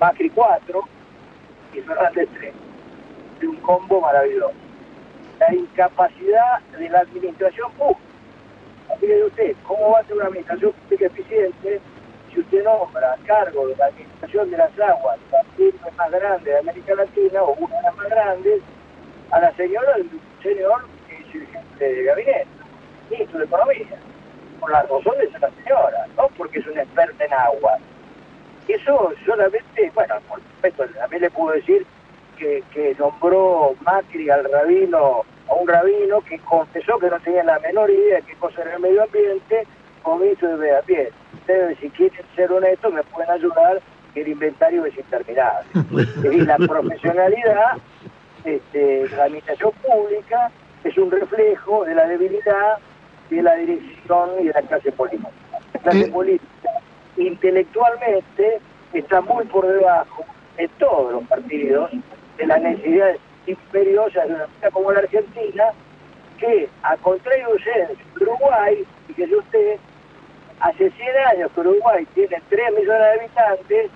Macri 0.00 0.30
cuatro 0.30 0.82
y 1.74 1.80
Fernández 1.80 2.28
tres. 2.38 2.54
De 3.40 3.48
un 3.48 3.56
combo 3.56 4.00
maravilloso. 4.00 4.52
La 5.40 5.54
incapacidad 5.54 6.60
de 6.76 6.88
la 6.88 7.00
administración 7.00 7.70
pública. 7.72 8.00
Mire 9.00 9.24
usted, 9.24 9.56
¿cómo 9.64 9.92
va 9.92 10.00
a 10.00 10.04
ser 10.04 10.16
una 10.16 10.26
administración 10.26 10.72
pública 10.72 11.06
eficiente 11.06 11.80
si 12.32 12.40
usted 12.40 12.64
nombra 12.64 13.12
a 13.12 13.16
cargo 13.26 13.68
de 13.68 13.76
la 13.76 13.86
administración 13.86 14.50
de 14.50 14.56
las 14.58 14.78
aguas, 14.78 15.18
la 15.30 15.42
firma 15.56 15.88
más 15.96 16.10
grande 16.10 16.50
de 16.50 16.58
América 16.58 16.94
Latina, 16.94 17.42
o 17.42 17.52
una 17.52 17.76
de 17.76 17.82
las 17.82 17.96
más 17.96 18.08
grandes, 18.08 18.62
a 19.30 19.40
la 19.40 19.52
señora 19.54 19.94
del 19.94 20.10
señor 20.42 20.86
que 21.06 21.16
es 21.16 21.48
jefe 21.48 21.84
de 21.84 22.04
gabinete, 22.04 22.46
ministro 23.10 23.38
de 23.38 23.44
Economía, 23.44 23.98
por 24.60 24.70
las 24.70 24.88
razones 24.88 25.32
de 25.32 25.38
la 25.38 25.50
señora, 25.50 26.06
no 26.16 26.28
porque 26.36 26.58
es 26.58 26.66
una 26.66 26.82
experta 26.82 27.24
en 27.24 27.32
agua. 27.32 27.78
Eso 28.66 29.12
solamente, 29.24 29.90
bueno, 29.94 30.14
por 30.28 30.40
supuesto, 30.40 30.84
también 30.98 31.22
le 31.22 31.30
puedo 31.30 31.54
decir 31.54 31.86
que, 32.36 32.62
que 32.72 32.94
nombró 32.98 33.74
Macri 33.80 34.28
al 34.28 34.44
rabino, 34.50 35.24
a 35.48 35.54
un 35.54 35.66
rabino 35.66 36.20
que 36.20 36.38
confesó 36.40 36.98
que 36.98 37.08
no 37.08 37.18
tenía 37.20 37.44
la 37.44 37.58
menor 37.60 37.90
idea 37.90 38.16
de 38.16 38.22
qué 38.22 38.34
cosa 38.34 38.62
era 38.62 38.74
el 38.74 38.82
medio 38.82 39.02
ambiente, 39.02 39.66
como 40.02 40.18
ministro 40.18 40.50
de 40.50 40.56
medio 40.56 40.78
ambiente. 40.78 41.12
Ustedes, 41.34 41.78
si 41.78 41.90
quieren 41.90 42.26
ser 42.36 42.52
honestos, 42.52 42.92
me 42.92 43.02
pueden 43.04 43.30
ayudar, 43.30 43.80
que 44.12 44.20
el 44.20 44.28
inventario 44.28 44.84
es 44.84 44.96
interminable. 44.96 45.66
Es 45.74 46.22
decir, 46.22 46.46
la 46.46 46.56
profesionalidad 46.56 47.78
este, 48.44 49.08
la 49.10 49.24
administración 49.24 49.72
pública 49.82 50.50
es 50.84 50.96
un 50.96 51.10
reflejo 51.10 51.84
de 51.84 51.94
la 51.94 52.06
debilidad 52.06 52.78
de 53.30 53.42
la 53.42 53.54
dirección 53.56 54.30
y 54.40 54.44
de 54.46 54.52
la 54.52 54.62
clase 54.62 54.92
política. 54.92 55.30
La 55.74 55.80
clase 55.80 56.08
política 56.08 56.70
intelectualmente 57.16 58.60
está 58.92 59.20
muy 59.20 59.44
por 59.46 59.66
debajo 59.66 60.24
de 60.56 60.68
todos 60.78 61.12
los 61.12 61.24
partidos 61.24 61.90
de 62.36 62.46
las 62.46 62.60
necesidades 62.62 63.20
imperiosas 63.46 64.28
de 64.28 64.34
una 64.34 64.46
sociedad 64.46 64.72
como 64.72 64.92
la 64.92 65.00
Argentina, 65.00 65.64
que 66.38 66.68
a 66.82 66.96
contrario 66.98 67.48
de 67.48 67.96
Uruguay, 68.22 68.84
fíjese 69.08 69.36
usted, 69.36 69.76
hace 70.60 70.90
100 70.90 71.08
años 71.32 71.50
que 71.52 71.60
Uruguay 71.60 72.06
tiene 72.14 72.40
3 72.48 72.70
millones 72.74 73.00
de 73.00 73.20
habitantes 73.20 73.90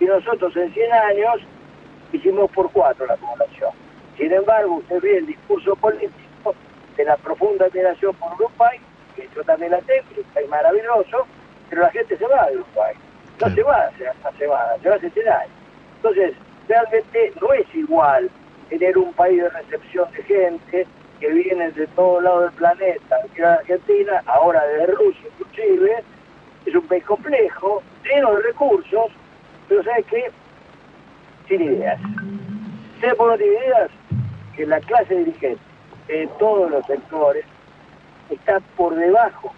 y 0.00 0.04
nosotros 0.04 0.56
en 0.56 0.72
100 0.72 0.92
años 0.92 1.36
hicimos 2.12 2.50
por 2.50 2.70
4 2.70 3.06
la 3.06 3.16
población. 3.16 3.70
Sin 4.16 4.32
embargo, 4.32 4.76
usted 4.76 5.00
ve 5.00 5.18
el 5.18 5.26
discurso 5.26 5.76
político 5.76 6.25
de 6.96 7.04
la 7.04 7.16
profunda 7.16 7.66
admiración 7.66 8.14
por 8.16 8.32
Uruguay, 8.34 8.78
que 9.14 9.28
yo 9.34 9.44
también 9.44 9.72
la 9.72 9.80
tengo, 9.80 10.06
es 10.16 10.48
maravilloso, 10.48 11.26
pero 11.68 11.82
la 11.82 11.90
gente 11.90 12.16
se 12.16 12.26
va 12.26 12.46
de 12.46 12.56
Uruguay. 12.56 12.94
No 13.40 13.50
se 13.50 13.62
va 13.62 13.90
una 13.98 14.38
semana, 14.38 14.72
se 14.82 14.88
va 14.88 14.98
100 14.98 15.28
años. 15.28 15.50
Entonces, 15.96 16.34
realmente 16.68 17.32
no 17.40 17.52
es 17.52 17.74
igual 17.74 18.30
tener 18.70 18.96
un 18.96 19.12
país 19.12 19.42
de 19.42 19.48
recepción 19.50 20.10
de 20.12 20.22
gente 20.22 20.86
que 21.20 21.28
viene 21.28 21.70
de 21.72 21.86
todos 21.88 22.22
lados 22.22 22.44
del 22.44 22.52
planeta, 22.52 23.16
que 23.34 23.40
era 23.40 23.54
Argentina, 23.54 24.22
ahora 24.26 24.66
desde 24.66 24.86
Rusia 24.94 25.28
inclusive, 25.38 26.02
es 26.64 26.74
un 26.74 26.86
país 26.88 27.04
complejo, 27.04 27.82
lleno 28.04 28.34
de 28.34 28.42
recursos, 28.42 29.12
pero 29.68 29.82
¿sabe 29.84 30.02
qué? 30.04 30.30
Sin 31.48 31.62
ideas. 31.62 32.00
¿Sabe 33.00 33.14
por 33.14 33.30
no 33.30 33.38
tiene 33.38 33.54
ideas? 33.54 33.90
Que 34.56 34.66
la 34.66 34.80
clase 34.80 35.14
dirigente 35.14 35.65
de 36.08 36.28
todos 36.38 36.70
los 36.70 36.84
sectores 36.86 37.44
está 38.30 38.60
por 38.76 38.94
debajo 38.94 39.52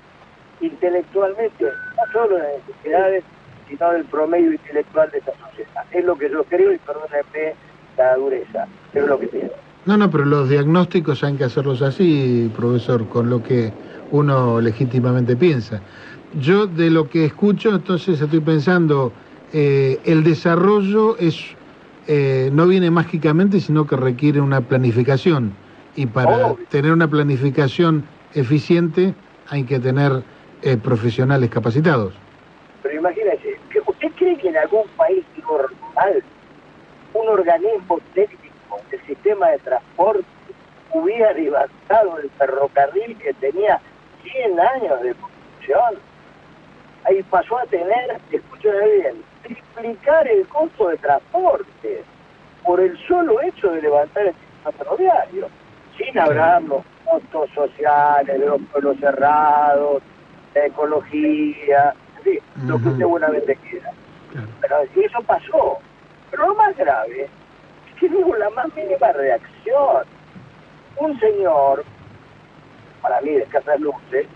intelectualmente, 0.61 1.65
no 1.65 2.13
solo 2.13 2.37
de 2.37 2.43
las 2.43 2.53
necesidades, 2.69 3.25
sino 3.69 3.93
del 3.93 4.05
promedio 4.05 4.53
intelectual 4.53 5.11
de 5.11 5.19
esta 5.19 5.33
sociedad. 5.33 5.85
Es 5.91 6.05
lo 6.05 6.17
que 6.17 6.31
yo 6.31 6.45
creo 6.45 6.73
y 6.73 6.79
perdónenme 6.79 7.55
la 7.97 8.17
dureza, 8.17 8.67
pero 8.93 9.05
es 9.05 9.11
lo 9.11 9.19
que 9.19 9.27
pienso. 9.29 9.55
No, 9.87 9.97
no, 9.97 10.11
pero 10.11 10.25
los 10.25 10.49
diagnósticos 10.49 11.23
hay 11.25 11.35
que 11.35 11.45
hacerlos 11.45 11.81
así, 11.83 12.51
profesor, 12.57 13.09
con 13.09 13.31
lo 13.31 13.43
que 13.43 13.73
uno 14.11 14.61
legítimamente 14.61 15.37
piensa. 15.37 15.81
Yo 16.39 16.67
de 16.67 16.91
lo 16.91 17.09
que 17.09 17.25
escucho, 17.25 17.71
entonces 17.75 18.21
estoy 18.21 18.41
pensando, 18.41 19.13
eh, 19.53 19.99
el 20.05 20.25
desarrollo 20.25 21.17
es 21.19 21.57
eh, 22.11 22.49
no 22.55 22.67
viene 22.67 22.91
mágicamente, 22.91 23.61
sino 23.61 23.87
que 23.87 23.95
requiere 23.95 24.41
una 24.41 24.63
planificación. 24.63 25.53
Y 25.99 26.07
para 26.07 26.47
Obvio. 26.47 26.65
tener 26.69 26.93
una 26.93 27.09
planificación 27.09 28.05
eficiente 28.33 29.15
hay 29.49 29.65
que 29.65 29.81
tener 29.81 30.23
eh, 30.63 30.77
profesionales 30.77 31.51
capacitados. 31.51 32.15
Pero 32.85 33.01
imagínese, 33.01 33.59
¿que 33.69 33.81
¿usted 33.85 34.13
cree 34.17 34.37
que 34.37 34.49
en 34.49 34.59
algún 34.59 34.87
país 34.97 35.25
normal 35.43 36.23
un 37.15 37.29
organismo 37.29 37.99
técnico 38.15 38.81
del 38.93 39.05
sistema 39.07 39.49
de 39.49 39.59
transporte 39.59 40.25
hubiera 40.95 41.33
levantado 41.33 42.19
el 42.19 42.31
ferrocarril 42.31 43.17
que 43.19 43.35
tenía 43.35 43.81
100 44.23 44.61
años 44.61 45.03
de 45.03 45.15
construcción? 45.15 46.01
Ahí 47.07 47.25
pasó 47.25 47.59
a 47.59 47.67
tener, 47.67 48.21
escúcheme 48.31 48.89
bien, 48.89 49.15
triplicar 49.43 50.29
el 50.29 50.47
costo 50.47 50.91
de 50.91 50.97
transporte 50.99 52.05
por 52.63 52.79
el 52.79 52.97
solo 53.09 53.43
hecho 53.43 53.73
de 53.73 53.83
levantar 53.83 54.27
el 54.27 54.35
sistema 54.35 54.73
ferroviario, 54.79 55.49
sin 55.99 56.19
hablar 56.19 56.63
los 56.63 56.83
costos 57.05 57.51
sociales 57.55 58.41
de 58.41 58.47
los 58.47 58.61
pueblos 58.73 58.97
cerrados, 59.01 60.03
la 60.55 60.67
ecología, 60.67 61.95
en 62.19 62.23
fin, 62.23 62.39
lo 62.67 62.79
que 62.79 62.89
usted 62.89 63.05
buenamente 63.05 63.57
quiera. 63.57 63.91
Claro. 64.33 64.49
Pero 64.61 64.77
si 64.95 65.05
eso 65.05 65.23
pasó. 65.23 65.79
Pero 66.31 66.49
lo 66.49 66.55
más 66.55 66.77
grave 66.77 67.25
es 67.25 68.01
que 68.01 68.09
no 68.09 68.19
hubo 68.21 68.37
la 68.37 68.51
más 68.51 68.75
mínima 68.75 69.13
reacción. 69.13 70.05
Un 70.99 71.19
señor, 71.21 71.85
para 73.01 73.21
mí 73.21 73.31
de 73.31 73.43
escasas 73.43 73.81
luces, 73.81 74.27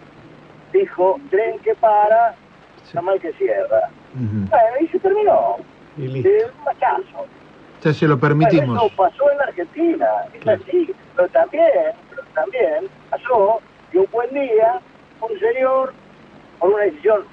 dijo, 0.72 1.20
tren 1.30 1.58
que 1.60 1.74
para, 1.74 2.34
está 2.82 3.02
mal 3.02 3.20
que 3.20 3.32
cierra. 3.34 3.90
Bueno, 4.14 4.76
y 4.80 4.88
se 4.88 4.98
terminó. 4.98 5.56
Y 5.96 6.08
listo. 6.08 6.28
De 6.28 6.44
un 6.46 6.64
machazo. 6.64 7.26
Se 7.82 8.06
lo 8.06 8.16
Bueno, 8.16 8.20
permitimos. 8.38 8.76
eso 8.84 8.96
pasó 8.96 9.30
en 9.32 9.38
la 9.38 9.44
Argentina, 9.44 10.06
es 10.32 10.40
Claro. 10.40 10.62
así. 10.68 10.94
Pero 11.16 11.28
también, 11.28 11.68
pero 12.10 12.22
también 12.34 12.88
pasó 13.10 13.60
que 13.90 13.98
un 13.98 14.06
buen 14.12 14.32
día, 14.32 14.80
un 15.20 15.38
señor, 15.40 15.92
por 16.60 16.70
una 16.70 16.84
decisión 16.84 17.24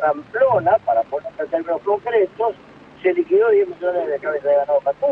ramplona, 0.00 0.76
para 0.84 1.02
poner 1.04 1.30
en 1.38 1.48
términos 1.48 1.80
concretos, 1.82 2.54
se 3.02 3.14
liquidó 3.14 3.48
10 3.50 3.68
millones 3.68 4.06
de 4.06 4.18
cabezas 4.18 4.44
de 4.44 4.54
ganado 4.56 4.80
patú. 4.80 5.06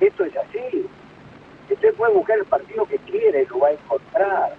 Esto 0.00 0.24
es 0.24 0.36
así. 0.36 0.86
Usted 1.70 1.94
puede 1.94 2.12
buscar 2.14 2.38
el 2.38 2.44
partido 2.44 2.86
que 2.86 2.98
quiere 2.98 3.46
lo 3.46 3.60
va 3.60 3.68
a 3.68 3.72
encontrar. 3.72 4.54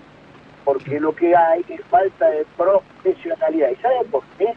Porque 0.63 0.99
lo 0.99 1.13
que 1.15 1.35
hay 1.35 1.65
es 1.69 1.81
falta 1.85 2.29
de 2.29 2.45
profesionalidad. 2.57 3.69
¿Y 3.71 3.75
saben 3.77 4.09
por 4.11 4.23
qué? 4.37 4.53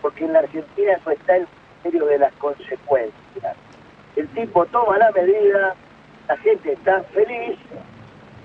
Porque 0.00 0.24
en 0.24 0.32
la 0.32 0.38
Argentina 0.40 0.92
no 1.04 1.12
está 1.12 1.36
el 1.36 1.46
ministerio 1.84 2.06
de 2.06 2.18
las 2.18 2.32
consecuencias. 2.34 3.25
El 4.16 4.28
tipo 4.28 4.64
toma 4.66 4.98
la 4.98 5.10
medida, 5.12 5.74
la 6.28 6.36
gente 6.38 6.72
está 6.72 7.02
feliz 7.14 7.58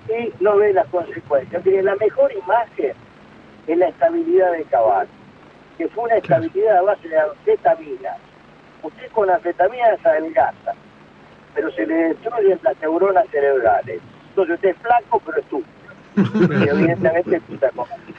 y 0.09 0.43
no 0.43 0.57
ve 0.57 0.73
las 0.73 0.87
consecuencias. 0.87 1.65
Mire, 1.65 1.83
la 1.83 1.95
mejor 1.95 2.31
imagen 2.33 2.93
es 3.67 3.77
la 3.77 3.87
estabilidad 3.87 4.51
de 4.51 4.63
caballo, 4.65 5.09
que 5.77 5.87
fue 5.89 6.05
una 6.05 6.17
estabilidad 6.17 6.77
a 6.77 6.81
base 6.81 7.07
de 7.07 7.19
anfetamina. 7.19 8.17
Usted 8.83 9.11
con 9.11 9.29
anfetamina 9.29 9.97
se 10.01 10.09
adelgaza, 10.09 10.73
pero 11.53 11.71
se 11.71 11.85
le 11.85 11.93
destruyen 11.93 12.59
las 12.63 12.79
neuronas 12.81 13.27
cerebrales. 13.29 14.01
Entonces 14.29 14.55
usted 14.55 14.69
es 14.69 14.77
flaco, 14.77 15.21
pero 15.25 15.39
estúpido. 15.39 15.71
y 16.65 16.69
evidentemente 16.69 17.39
puta 17.41 17.69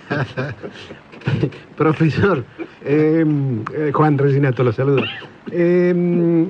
Profesor, 1.76 2.44
eh, 2.84 3.24
eh, 3.74 3.92
Juan 3.92 4.18
Reginato 4.18 4.64
lo 4.64 4.72
saluda. 4.72 5.04
Eh, 5.50 6.46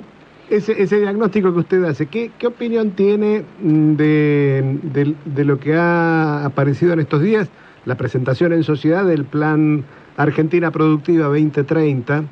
ese, 0.51 0.99
diagnóstico 0.99 1.53
que 1.53 1.61
usted 1.61 1.85
hace, 1.85 2.07
¿qué, 2.07 2.31
opinión 2.47 2.91
tiene 2.91 3.45
de, 3.63 5.45
lo 5.45 5.59
que 5.59 5.75
ha 5.75 6.45
aparecido 6.45 6.93
en 6.93 7.01
estos 7.01 7.23
días? 7.23 7.49
La 7.87 7.97
presentación 7.97 8.53
en 8.53 8.63
sociedad 8.63 9.05
del 9.07 9.25
Plan 9.25 9.85
Argentina 10.17 10.71
Productiva 10.71 11.27
2030, 11.27 12.25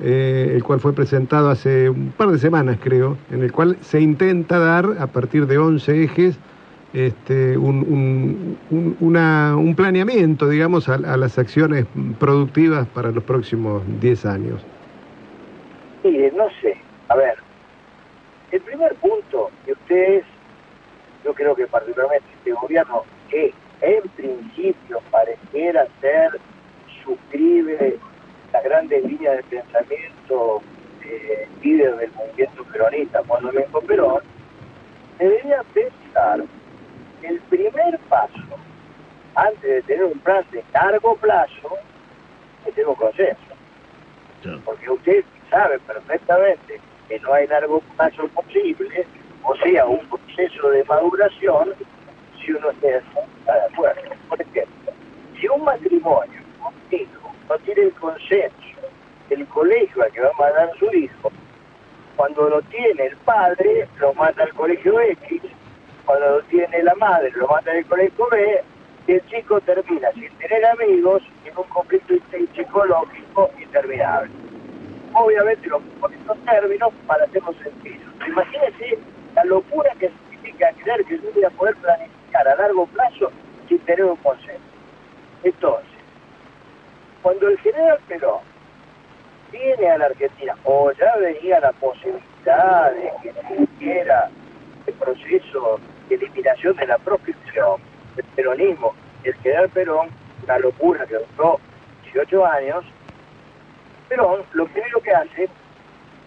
eh, 0.00 0.52
el 0.54 0.64
cual 0.64 0.80
fue 0.80 0.92
presentado 0.92 1.50
hace 1.50 1.88
un 1.88 2.12
par 2.16 2.30
de 2.30 2.38
semanas, 2.38 2.78
creo, 2.82 3.16
en 3.30 3.42
el 3.42 3.52
cual 3.52 3.76
se 3.80 4.00
intenta 4.00 4.58
dar, 4.58 4.96
a 4.98 5.06
partir 5.06 5.46
de 5.46 5.58
11 5.58 6.04
ejes, 6.04 6.36
este, 6.92 7.56
un, 7.58 7.78
un, 7.80 8.58
un, 8.70 8.96
una, 9.00 9.56
un 9.56 9.74
planeamiento, 9.74 10.48
digamos, 10.48 10.88
a, 10.88 10.94
a, 10.94 11.16
las 11.16 11.38
acciones 11.38 11.86
productivas 12.18 12.86
para 12.88 13.10
los 13.10 13.24
próximos 13.24 13.82
10 14.00 14.26
años. 14.26 14.64
Mire, 16.02 16.32
no 16.32 16.48
sé, 16.62 16.76
a 17.08 17.16
ver, 17.16 17.34
el 18.50 18.60
primer 18.62 18.94
punto 18.96 19.50
que 19.66 19.72
ustedes, 19.72 20.24
yo 21.24 21.34
creo 21.34 21.54
que 21.54 21.66
particularmente 21.66 22.26
este 22.38 22.52
gobierno, 22.52 23.02
que 23.28 23.52
en 23.82 24.02
principio 24.16 25.00
pareciera 25.10 25.86
ser, 26.00 26.40
suscribe 27.04 27.98
las 28.52 28.64
grandes 28.64 29.04
líneas 29.04 29.36
de 29.36 29.42
pensamiento 29.44 30.62
eh, 31.04 31.48
líder 31.62 31.96
del 31.96 32.10
movimiento 32.12 32.64
peronista, 32.64 33.22
cuando 33.26 33.52
vengo 33.52 33.80
Perón, 33.82 34.22
debería 35.18 35.62
pensar 35.74 36.44
el 37.22 37.40
primer 37.40 37.98
paso, 38.08 38.32
antes 39.34 39.62
de 39.62 39.82
tener 39.82 40.04
un 40.04 40.18
plan 40.20 40.44
de 40.50 40.64
largo 40.72 41.14
plazo, 41.16 41.76
es 42.66 42.74
tener 42.74 42.88
un 42.88 42.94
consenso. 42.94 43.40
Porque 44.64 44.90
usted 44.90 45.24
sabe 45.50 45.78
perfectamente 45.80 46.80
que 47.08 47.18
no 47.20 47.32
hay 47.32 47.46
largo 47.46 47.80
plazo 47.96 48.28
posible, 48.28 49.06
o 49.42 49.56
sea, 49.56 49.86
un 49.86 50.06
proceso 50.08 50.70
de 50.70 50.84
maduración, 50.84 51.74
si 52.40 52.52
uno 52.52 52.70
está 52.70 52.88
de 52.88 53.66
acuerdo. 53.72 54.10
Por 54.28 54.40
ejemplo, 54.40 54.92
si 55.38 55.48
un 55.48 55.64
matrimonio, 55.64 56.40
un 56.60 56.98
hijo, 56.98 57.34
no 57.48 57.58
tiene 57.58 57.82
el 57.82 57.92
consenso 57.94 58.54
del 59.28 59.46
colegio 59.46 60.02
al 60.02 60.12
que 60.12 60.20
va 60.20 60.28
a 60.30 60.40
mandar 60.40 60.70
su 60.78 60.86
hijo, 60.94 61.32
cuando 62.16 62.48
lo 62.48 62.62
tiene 62.62 63.06
el 63.06 63.16
padre, 63.18 63.88
lo 63.98 64.12
manda 64.14 64.42
al 64.42 64.52
colegio 64.54 65.00
X, 65.00 65.42
cuando 66.08 66.38
lo 66.38 66.42
tiene 66.44 66.82
la 66.82 66.94
madre, 66.96 67.30
lo 67.36 67.46
manda 67.46 67.70
al 67.70 67.84
colegio 67.84 68.26
B, 68.30 68.64
y 69.06 69.12
el 69.12 69.26
chico 69.28 69.60
termina 69.60 70.10
sin 70.12 70.30
tener 70.38 70.64
amigos 70.64 71.22
en 71.44 71.56
un 71.56 71.64
conflicto 71.64 72.14
psicológico 72.54 73.50
interminable 73.60 74.32
obviamente 75.14 75.66
lo 75.68 75.80
pongo 75.80 76.08
en 76.32 76.44
términos 76.44 76.92
para 77.06 77.24
hacerlo 77.24 77.52
sentido. 77.62 78.04
Imagínense 78.26 78.98
la 79.34 79.44
locura 79.44 79.90
que 79.98 80.10
significa 80.30 80.72
creer 80.82 81.04
que 81.04 81.18
yo 81.18 81.32
voy 81.34 81.44
a 81.44 81.50
poder 81.50 81.76
planificar 81.76 82.48
a 82.48 82.56
largo 82.56 82.86
plazo 82.86 83.30
sin 83.68 83.78
tener 83.80 84.04
un 84.04 84.16
consenso. 84.16 84.60
Entonces, 85.42 85.88
cuando 87.22 87.48
el 87.48 87.58
general 87.58 87.98
Perón 88.08 88.40
viene 89.50 89.90
a 89.90 89.98
la 89.98 90.06
Argentina, 90.06 90.54
o 90.64 90.92
ya 90.92 91.16
venía 91.16 91.60
la 91.60 91.72
posibilidad 91.72 92.92
de 92.92 93.12
que 93.22 93.32
se 93.32 93.62
hiciera 93.62 94.30
el 94.86 94.94
proceso 94.94 95.80
eliminación 96.14 96.76
de 96.76 96.86
la 96.86 96.98
proscripción 96.98 97.80
del 98.16 98.24
peronismo, 98.36 98.94
el 99.24 99.34
general 99.36 99.68
Perón, 99.70 100.08
una 100.44 100.58
locura 100.58 101.06
que 101.06 101.16
duró 101.36 101.60
18 102.04 102.46
años, 102.46 102.84
Perón 104.08 104.42
lo 104.52 104.66
primero 104.66 105.00
que 105.00 105.12
hace 105.12 105.48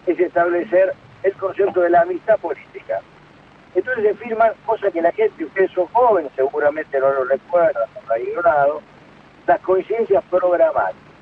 es 0.06 0.20
establecer 0.20 0.94
el 1.22 1.32
concepto 1.34 1.80
de 1.80 1.90
la 1.90 2.02
amistad 2.02 2.38
política. 2.38 3.00
Entonces 3.74 4.04
se 4.04 4.14
firman 4.14 4.52
cosas 4.66 4.92
que 4.92 5.00
la 5.00 5.12
gente, 5.12 5.44
ustedes 5.44 5.70
son 5.72 5.86
jóvenes, 5.86 6.30
seguramente 6.36 7.00
no 7.00 7.10
lo 7.10 7.24
recuerdan, 7.24 7.84
no 7.94 8.00
lo 8.06 8.14
han 8.14 8.22
ignorado, 8.22 8.82
las 9.46 9.60
coincidencias 9.60 10.22
programáticas 10.30 11.12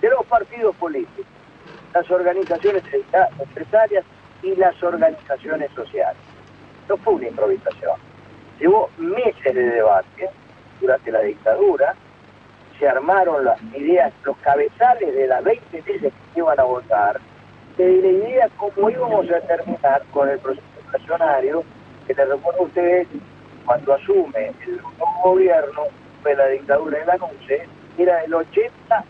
de 0.00 0.10
los 0.10 0.24
partidos 0.26 0.74
políticos, 0.76 1.26
las 1.94 2.10
organizaciones 2.10 2.82
empresarias 3.38 4.04
y 4.42 4.56
las 4.56 4.82
organizaciones 4.82 5.70
sociales. 5.72 6.31
No 6.88 6.96
fue 6.98 7.14
una 7.14 7.28
improvisación. 7.28 7.96
Llevó 8.58 8.90
meses 8.98 9.54
de 9.54 9.62
debate 9.62 10.30
durante 10.80 11.10
la 11.10 11.20
dictadura, 11.20 11.94
se 12.78 12.88
armaron 12.88 13.44
las 13.44 13.62
ideas, 13.74 14.12
los 14.24 14.36
cabezales 14.38 15.14
de 15.14 15.26
las 15.26 15.42
20 15.44 15.82
leyes 15.86 16.12
que 16.34 16.40
iban 16.40 16.58
a 16.58 16.64
votar, 16.64 17.20
la 17.78 17.84
idea 17.84 18.48
cómo 18.56 18.90
íbamos 18.90 19.30
a 19.30 19.40
terminar 19.40 20.02
con 20.10 20.28
el 20.28 20.38
proceso 20.38 20.66
inflacionario, 20.84 21.64
que 22.06 22.14
les 22.14 22.28
recuerdo 22.28 22.60
a 22.60 22.64
ustedes, 22.64 23.08
cuando 23.64 23.94
asume 23.94 24.52
el 24.66 24.76
nuevo 24.76 25.20
gobierno, 25.24 25.82
de 26.24 26.36
la 26.36 26.46
dictadura 26.48 26.98
de 26.98 27.06
la 27.06 27.16
NUCE, 27.16 27.66
era 27.98 28.16
del 28.22 28.32
80% 28.32 29.04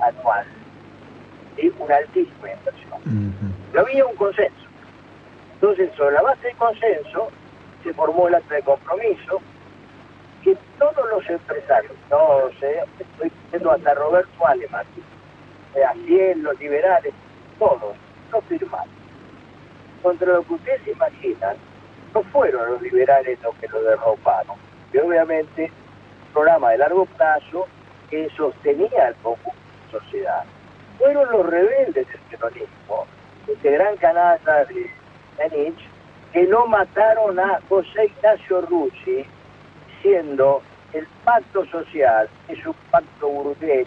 anual. 0.00 0.46
y 1.56 1.72
Una 1.78 1.96
altísima 1.96 2.50
inversión. 2.52 3.34
No 3.72 3.80
había 3.80 4.06
un 4.06 4.16
consenso. 4.16 4.61
Entonces, 5.62 5.94
sobre 5.96 6.14
la 6.16 6.22
base 6.22 6.48
del 6.48 6.56
consenso, 6.56 7.28
se 7.84 7.94
formó 7.94 8.26
el 8.26 8.34
acta 8.34 8.56
de 8.56 8.62
compromiso, 8.62 9.40
que 10.42 10.58
todos 10.76 11.08
los 11.08 11.30
empresarios, 11.30 11.92
no 12.10 12.50
sé, 12.58 12.80
estoy 12.98 13.30
diciendo 13.30 13.70
hasta 13.70 13.94
Roberto 13.94 14.44
Aleman, 14.44 14.84
así 15.88 16.20
es, 16.20 16.36
los 16.38 16.58
liberales, 16.58 17.14
todos, 17.60 17.94
no 18.32 18.40
firmaron. 18.40 18.92
Contra 20.02 20.32
lo 20.32 20.42
que 20.42 20.54
ustedes 20.54 20.88
imaginan, 20.88 21.56
no 22.12 22.24
fueron 22.24 22.68
los 22.68 22.82
liberales 22.82 23.40
los 23.40 23.54
que 23.58 23.68
lo 23.68 23.82
derroparon, 23.82 24.56
y 24.92 24.98
obviamente 24.98 25.70
un 26.26 26.32
programa 26.32 26.70
de 26.72 26.78
largo 26.78 27.06
plazo 27.06 27.68
que 28.10 28.28
sostenía 28.30 29.06
al 29.06 29.14
conjunto 29.22 29.52
de 29.52 29.92
la 29.92 30.00
sociedad. 30.00 30.44
Fueron 30.98 31.30
los 31.30 31.46
rebeldes 31.46 32.08
del 32.08 32.20
peronismo, 32.30 33.06
este 33.46 33.70
gran 33.70 33.96
canalla 33.98 34.64
de 34.64 35.01
Danich, 35.38 35.78
que 36.32 36.44
no 36.44 36.66
mataron 36.66 37.38
a 37.38 37.60
José 37.68 38.06
Ignacio 38.06 38.62
Rucci, 38.62 39.24
siendo 40.00 40.62
el 40.92 41.06
pacto 41.24 41.64
social 41.66 42.28
es 42.48 42.66
un 42.66 42.74
pacto 42.90 43.28
burgués 43.28 43.86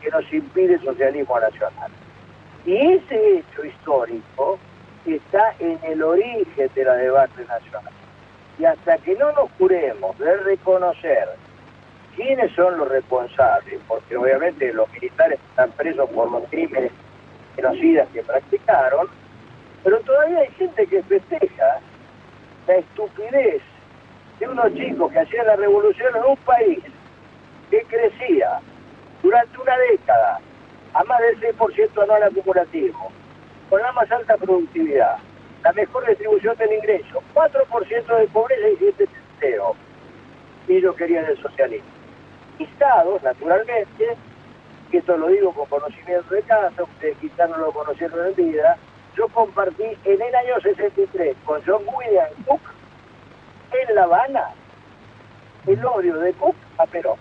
que 0.00 0.10
nos 0.10 0.32
impide 0.32 0.74
el 0.74 0.84
socialismo 0.84 1.38
nacional. 1.40 1.90
Y 2.64 2.76
ese 2.92 3.38
hecho 3.38 3.64
histórico 3.64 4.58
está 5.04 5.54
en 5.58 5.78
el 5.82 6.02
origen 6.02 6.70
de 6.74 6.84
la 6.84 6.94
debate 6.94 7.44
nacional. 7.46 7.92
Y 8.58 8.64
hasta 8.64 8.98
que 8.98 9.16
no 9.16 9.32
nos 9.32 9.50
juremos 9.58 10.16
de 10.18 10.36
reconocer 10.38 11.28
quiénes 12.14 12.52
son 12.52 12.78
los 12.78 12.88
responsables, 12.88 13.80
porque 13.88 14.16
obviamente 14.16 14.72
los 14.72 14.90
militares 14.92 15.40
están 15.50 15.70
presos 15.72 16.08
por 16.10 16.30
los 16.30 16.44
crímenes 16.48 16.92
genocidas 17.56 18.08
que 18.12 18.22
practicaron, 18.22 19.08
pero 19.84 20.00
todavía 20.00 20.40
hay 20.40 20.50
gente 20.52 20.86
que 20.86 21.02
festeja 21.02 21.80
la 22.66 22.74
estupidez 22.74 23.62
de 24.40 24.48
unos 24.48 24.72
chicos 24.74 25.12
que 25.12 25.20
hacían 25.20 25.46
la 25.46 25.56
revolución 25.56 26.16
en 26.16 26.24
un 26.24 26.36
país 26.38 26.80
que 27.70 27.82
crecía 27.82 28.60
durante 29.22 29.60
una 29.60 29.76
década 29.90 30.40
a 30.94 31.04
más 31.04 31.20
del 31.20 31.56
6% 31.56 32.02
anual 32.02 32.22
acumulativo, 32.22 33.10
con 33.68 33.82
la 33.82 33.92
más 33.92 34.10
alta 34.10 34.36
productividad, 34.36 35.16
la 35.62 35.72
mejor 35.72 36.06
distribución 36.06 36.56
del 36.56 36.72
ingreso, 36.72 37.22
4% 37.34 38.18
de 38.18 38.26
pobreza 38.28 38.68
y 38.68 38.76
7% 38.76 38.96
de 38.96 39.04
empleo. 39.04 39.76
Y 40.68 40.76
ellos 40.76 40.96
querían 40.96 41.26
el 41.26 41.40
socialismo. 41.42 41.88
Estados, 42.58 43.22
naturalmente, 43.22 44.16
que 44.90 44.98
esto 44.98 45.16
lo 45.16 45.28
digo 45.28 45.52
con 45.52 45.66
conocimiento 45.66 46.34
de 46.34 46.42
casa, 46.42 46.82
ustedes 46.82 47.16
quizás 47.18 47.50
no 47.50 47.58
lo 47.58 47.72
conocieron 47.72 48.28
en 48.28 48.34
vida, 48.34 48.78
yo 49.16 49.28
compartí 49.28 49.84
en 50.04 50.22
el 50.22 50.34
año 50.34 50.60
63 50.62 51.36
con 51.44 51.62
John 51.64 51.82
William 51.86 52.28
Cook 52.46 52.60
en 53.72 53.94
La 53.94 54.04
Habana 54.04 54.50
el 55.66 55.84
odio 55.84 56.18
de 56.18 56.32
Cook 56.34 56.56
a 56.78 56.86
Perón 56.86 57.18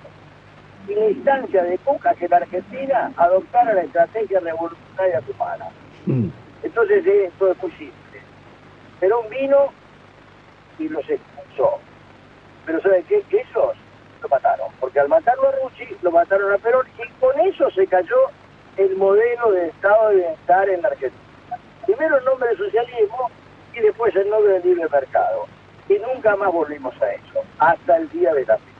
y 0.87 0.95
la 0.95 1.09
instancia 1.09 1.63
de 1.63 1.77
Cook 1.79 2.05
a 2.05 2.13
que 2.13 2.27
la 2.27 2.37
Argentina 2.37 3.11
adoptara 3.15 3.73
la 3.73 3.83
estrategia 3.83 4.39
revolucionaria 4.39 5.21
cubana. 5.21 5.69
Mm. 6.05 6.27
Entonces 6.63 7.05
esto 7.05 7.51
es 7.51 7.61
muy 7.61 7.71
simple. 7.71 8.21
Perón 8.99 9.29
vino 9.29 9.69
y 10.79 10.89
los 10.89 11.09
expulsó. 11.09 11.79
Pero 12.65 12.81
¿saben 12.81 13.03
qué? 13.03 13.21
Que 13.29 13.41
esos 13.41 13.75
lo 14.21 14.29
mataron, 14.29 14.69
porque 14.79 14.99
al 14.99 15.09
matarlo 15.09 15.49
a 15.49 15.51
Rucci, 15.51 15.85
lo 16.01 16.11
mataron 16.11 16.53
a 16.53 16.57
Perón, 16.57 16.85
y 16.97 17.19
con 17.19 17.37
eso 17.41 17.69
se 17.71 17.85
cayó 17.87 18.15
el 18.77 18.95
modelo 18.95 19.51
de 19.51 19.67
Estado 19.67 20.09
de 20.09 20.15
Bienestar 20.15 20.69
en 20.69 20.81
la 20.81 20.87
Argentina. 20.87 21.22
Primero 21.85 22.17
el 22.17 22.25
nombre 22.25 22.49
de 22.49 22.57
socialismo 22.57 23.29
y 23.73 23.79
después 23.79 24.15
el 24.15 24.29
nombre 24.29 24.53
del 24.53 24.63
libre 24.63 24.87
mercado. 24.89 25.45
Y 25.89 25.95
nunca 25.95 26.35
más 26.35 26.51
volvimos 26.51 26.93
a 27.01 27.11
eso, 27.11 27.43
hasta 27.59 27.97
el 27.97 28.09
día 28.09 28.33
de 28.33 28.45
la 28.45 28.57
fecha. 28.57 28.73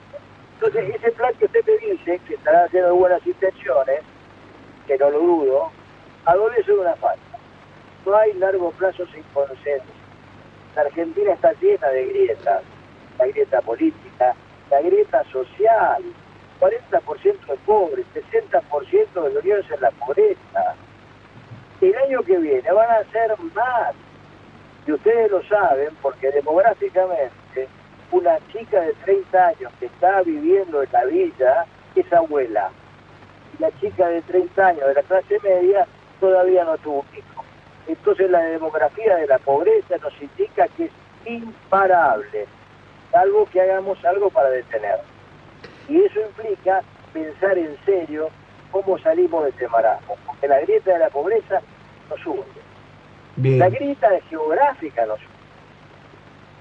Entonces, 0.54 0.94
ese 0.94 1.12
plan 1.12 1.34
que 1.34 1.44
usted 1.44 1.60
me 1.66 1.76
dice, 1.90 2.20
que 2.26 2.34
estará 2.34 2.64
haciendo 2.64 2.94
buenas 2.94 3.26
intenciones, 3.26 4.00
que 4.86 4.96
no 4.96 5.10
lo 5.10 5.18
dudo, 5.18 5.70
adolece 6.24 6.72
de 6.72 6.78
una 6.78 6.94
falta. 6.96 7.38
No 8.06 8.16
hay 8.16 8.32
largo 8.34 8.70
plazo 8.72 9.06
sin 9.08 9.22
consenso. 9.34 9.84
La 10.74 10.82
Argentina 10.82 11.32
está 11.32 11.52
llena 11.60 11.88
de 11.88 12.06
grietas, 12.06 12.62
la 13.18 13.26
grieta 13.26 13.60
política, 13.60 14.34
la 14.70 14.80
grieta 14.80 15.24
social, 15.30 16.02
40% 16.60 17.46
de 17.46 17.56
pobres, 17.66 18.06
60% 18.14 19.22
de 19.22 19.34
los 19.34 19.44
niños 19.44 19.66
en 19.70 19.80
la 19.80 19.90
pobreza. 19.92 20.74
El 21.84 21.94
año 21.98 22.22
que 22.22 22.38
viene 22.38 22.72
van 22.72 22.90
a 22.90 23.04
ser 23.12 23.38
más. 23.54 23.94
Y 24.86 24.92
ustedes 24.92 25.30
lo 25.30 25.42
saben 25.42 25.90
porque 26.00 26.30
demográficamente 26.30 27.68
una 28.10 28.38
chica 28.50 28.80
de 28.80 28.94
30 29.04 29.48
años 29.48 29.70
que 29.78 29.84
está 29.84 30.22
viviendo 30.22 30.82
en 30.82 30.88
la 30.90 31.04
villa 31.04 31.66
es 31.94 32.10
abuela. 32.10 32.70
Y 33.52 33.62
la 33.62 33.70
chica 33.80 34.08
de 34.08 34.22
30 34.22 34.66
años 34.66 34.86
de 34.86 34.94
la 34.94 35.02
clase 35.02 35.38
media 35.40 35.86
todavía 36.20 36.64
no 36.64 36.78
tuvo 36.78 37.04
hijo. 37.14 37.44
Entonces 37.86 38.30
la 38.30 38.40
demografía 38.40 39.16
de 39.16 39.26
la 39.26 39.38
pobreza 39.40 39.98
nos 39.98 40.22
indica 40.22 40.66
que 40.68 40.84
es 40.84 40.92
imparable, 41.26 42.46
salvo 43.12 43.44
que 43.52 43.60
hagamos 43.60 44.02
algo 44.06 44.30
para 44.30 44.48
detener. 44.48 45.00
Y 45.90 46.02
eso 46.02 46.18
implica 46.18 46.80
pensar 47.12 47.58
en 47.58 47.76
serio 47.84 48.30
cómo 48.70 48.98
salimos 49.00 49.44
de 49.44 49.50
este 49.50 49.68
marasmo, 49.68 50.16
porque 50.24 50.48
la 50.48 50.60
grieta 50.60 50.94
de 50.94 50.98
la 51.00 51.10
pobreza 51.10 51.60
nos 52.10 52.26
hunde. 52.26 53.58
La 53.58 53.68
grieta 53.68 54.08
geográfica 54.28 55.06
nos 55.06 55.18
hunde. 55.18 55.34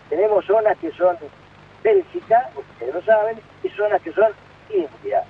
Tenemos 0.09 0.45
zonas 0.45 0.77
que 0.79 0.91
son 0.91 1.15
Bélgica, 1.83 2.49
ustedes 2.55 2.93
lo 2.93 3.01
saben, 3.03 3.37
y 3.63 3.69
zonas 3.69 4.01
que 4.01 4.11
son 4.13 4.31
India. 4.69 5.23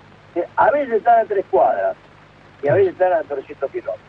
A 0.56 0.72
veces 0.72 0.96
están 0.96 1.20
a 1.20 1.26
tres 1.26 1.46
cuadras 1.50 1.96
y 2.64 2.68
a 2.68 2.74
veces 2.74 2.94
están 2.94 3.14
a 3.14 3.22
300 3.22 3.72
kilómetros. 3.72 4.00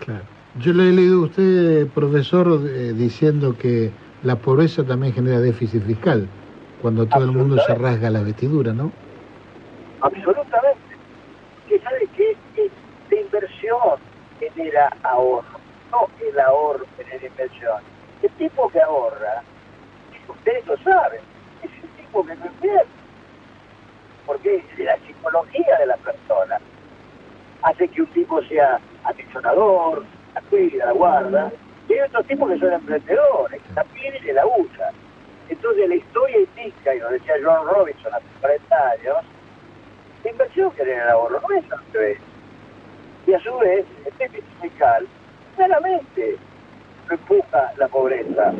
Claro. 0.00 0.24
Yo 0.58 0.72
le 0.72 0.88
he 0.88 0.92
leído 0.92 1.22
a 1.22 1.24
usted, 1.26 1.86
profesor, 1.88 2.60
eh, 2.66 2.92
diciendo 2.92 3.56
que 3.56 3.92
la 4.24 4.36
pobreza 4.36 4.84
también 4.84 5.12
genera 5.12 5.38
déficit 5.38 5.84
fiscal, 5.84 6.28
cuando 6.82 7.06
todo 7.06 7.24
el 7.24 7.32
mundo 7.32 7.56
se 7.66 7.74
rasga 7.74 8.10
la 8.10 8.22
vestidura, 8.22 8.72
¿no? 8.72 8.90
Absolutamente. 10.00 10.80
Que 11.68 11.78
sabe 11.80 12.08
que 12.16 12.36
la 13.10 13.20
inversión 13.20 13.78
genera 14.40 14.90
ahorro, 15.02 15.60
no 15.90 16.08
el 16.26 16.40
ahorro 16.40 16.86
genera 16.96 17.26
inversión. 17.26 17.82
El 18.22 18.30
tipo 18.32 18.68
que 18.70 18.80
ahorra, 18.80 19.42
ustedes 20.28 20.66
lo 20.66 20.76
saben, 20.78 21.20
es 21.62 21.70
el 21.82 21.90
tipo 21.90 22.24
que 22.24 22.34
no 22.36 22.46
invierte. 22.46 22.88
Porque 24.26 24.64
la 24.78 24.96
psicología 24.98 25.78
de 25.78 25.86
la 25.86 25.96
persona 25.98 26.58
hace 27.62 27.88
que 27.88 28.02
un 28.02 28.08
tipo 28.08 28.42
sea 28.44 28.80
apisonador, 29.04 30.04
la 30.34 30.40
cuida, 30.42 30.86
la 30.86 30.92
guarda. 30.92 31.52
Y 31.88 31.94
hay 31.94 32.00
otros 32.00 32.26
tipos 32.26 32.50
que 32.50 32.58
son 32.58 32.72
emprendedores, 32.72 33.62
que 33.62 33.74
también 33.74 34.14
se 34.22 34.32
la 34.32 34.46
usan. 34.46 34.94
Entonces 35.48 35.88
la 35.88 35.96
historia 35.96 36.36
indica, 36.38 36.94
y 36.94 37.00
lo 37.00 37.10
decía 37.10 37.34
John 37.44 37.66
Robinson 37.66 38.14
hace 38.14 38.26
40 38.40 38.90
años, 38.90 39.16
la 40.22 40.30
inversión 40.30 40.70
que 40.72 40.82
el 40.82 41.00
ahorro 41.08 41.40
no 41.40 41.56
es 41.56 41.72
al 41.72 41.80
revés. 41.92 42.18
Y 43.26 43.34
a 43.34 43.40
su 43.40 43.56
vez, 43.58 43.84
el 44.06 44.18
déficit 44.18 44.60
fiscal 44.60 45.06
claramente 45.56 46.36
empuja 47.10 47.72
la 47.76 47.88
pobreza. 47.88 48.52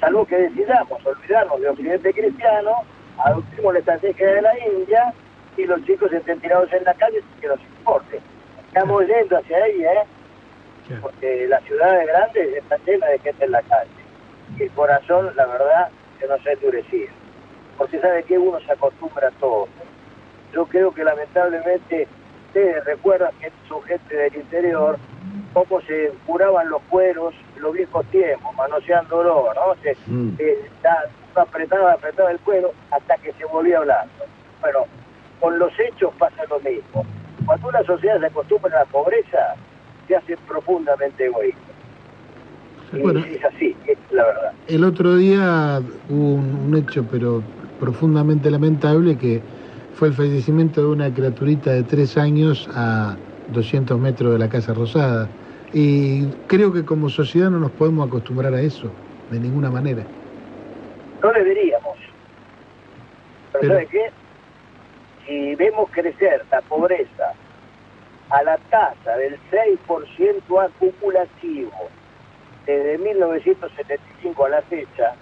Salvo 0.00 0.24
que 0.24 0.36
decidamos 0.36 1.04
olvidarnos 1.04 1.60
de 1.60 1.68
Occidente 1.68 2.12
cristiano, 2.12 2.76
adoptimos 3.18 3.74
la 3.74 3.78
estrategia 3.80 4.34
de 4.34 4.42
la 4.42 4.58
India 4.66 5.12
y 5.56 5.64
los 5.64 5.84
chicos 5.84 6.12
estén 6.12 6.40
tirados 6.40 6.72
en 6.72 6.84
la 6.84 6.94
calle 6.94 7.20
sin 7.20 7.40
que 7.40 7.48
nos 7.48 7.60
importe. 7.60 8.20
Estamos 8.68 9.06
yendo 9.06 9.36
hacia 9.36 9.56
ahí, 9.58 9.84
¿eh? 9.84 10.98
Porque 11.02 11.46
las 11.48 11.62
ciudades 11.64 12.06
grandes 12.06 12.56
están 12.56 12.80
llenas 12.84 13.10
de 13.10 13.18
gente 13.18 13.44
en 13.44 13.52
la 13.52 13.62
calle. 13.62 13.90
Y 14.58 14.62
el 14.62 14.70
corazón, 14.70 15.30
la 15.36 15.46
verdad, 15.46 15.88
que 16.18 16.26
no 16.26 16.38
se 16.38 16.50
ha 16.50 16.52
endurecido. 16.52 17.08
Porque 17.76 18.00
sabe 18.00 18.22
que 18.24 18.38
uno 18.38 18.58
se 18.60 18.72
acostumbra 18.72 19.28
a 19.28 19.30
todo. 19.32 19.68
Yo 20.52 20.66
creo 20.66 20.92
que 20.92 21.04
lamentablemente 21.04 22.08
ustedes 22.50 22.84
recuerdan 22.84 23.30
que 23.40 23.52
su 23.68 23.80
gente 23.82 24.14
del 24.14 24.34
interior, 24.34 24.98
cómo 25.52 25.80
se 25.82 26.12
curaban 26.26 26.68
los 26.68 26.82
cueros 26.90 27.32
en 27.56 27.62
los 27.62 27.72
viejos 27.72 28.04
tiempos, 28.06 28.54
manoseándolo, 28.56 29.54
¿no? 29.54 29.82
Se, 29.82 29.96
mm. 30.06 30.36
apretaba, 31.36 31.92
apretaba 31.92 32.30
el 32.32 32.40
cuero 32.40 32.72
hasta 32.90 33.16
que 33.18 33.32
se 33.34 33.44
volvía 33.44 33.78
hablando. 33.78 34.12
Bueno, 34.60 34.80
con 35.38 35.58
los 35.58 35.72
hechos 35.78 36.12
pasa 36.18 36.42
lo 36.50 36.58
mismo. 36.60 37.06
Cuando 37.46 37.68
una 37.68 37.82
sociedad 37.84 38.18
se 38.18 38.26
acostumbra 38.26 38.76
a 38.76 38.80
la 38.80 38.84
pobreza, 38.86 39.54
se 40.08 40.16
hace 40.16 40.36
profundamente 40.48 41.26
egoísta. 41.26 41.60
Bueno, 42.92 43.20
es 43.20 43.44
así, 43.44 43.76
es 43.86 43.98
la 44.10 44.24
verdad. 44.24 44.52
El 44.66 44.82
otro 44.82 45.14
día 45.14 45.80
hubo 46.08 46.34
un, 46.34 46.76
hecho, 46.76 47.06
pero 47.08 47.42
profundamente 47.78 48.50
lamentable, 48.50 49.16
que 49.16 49.40
fue 50.00 50.08
el 50.08 50.14
fallecimiento 50.14 50.80
de 50.80 50.86
una 50.86 51.12
criaturita 51.12 51.72
de 51.72 51.82
tres 51.82 52.16
años 52.16 52.66
a 52.74 53.18
200 53.48 54.00
metros 54.00 54.32
de 54.32 54.38
la 54.38 54.48
Casa 54.48 54.72
Rosada. 54.72 55.28
Y 55.74 56.24
creo 56.46 56.72
que 56.72 56.86
como 56.86 57.10
sociedad 57.10 57.50
no 57.50 57.60
nos 57.60 57.70
podemos 57.72 58.08
acostumbrar 58.08 58.54
a 58.54 58.62
eso, 58.62 58.90
de 59.30 59.38
ninguna 59.38 59.70
manera. 59.70 60.02
No 61.22 61.30
deberíamos. 61.32 61.98
Pero, 63.52 63.74
¿sabe 63.74 63.86
qué? 63.88 64.10
Si 65.26 65.54
vemos 65.56 65.90
crecer 65.90 66.46
la 66.50 66.62
pobreza 66.62 67.34
a 68.30 68.42
la 68.42 68.56
tasa 68.70 69.16
del 69.18 69.38
6% 69.50 70.64
acumulativo 70.64 71.72
desde 72.64 72.96
1975 72.96 74.46
a 74.46 74.48
la 74.48 74.62
fecha, 74.62 75.12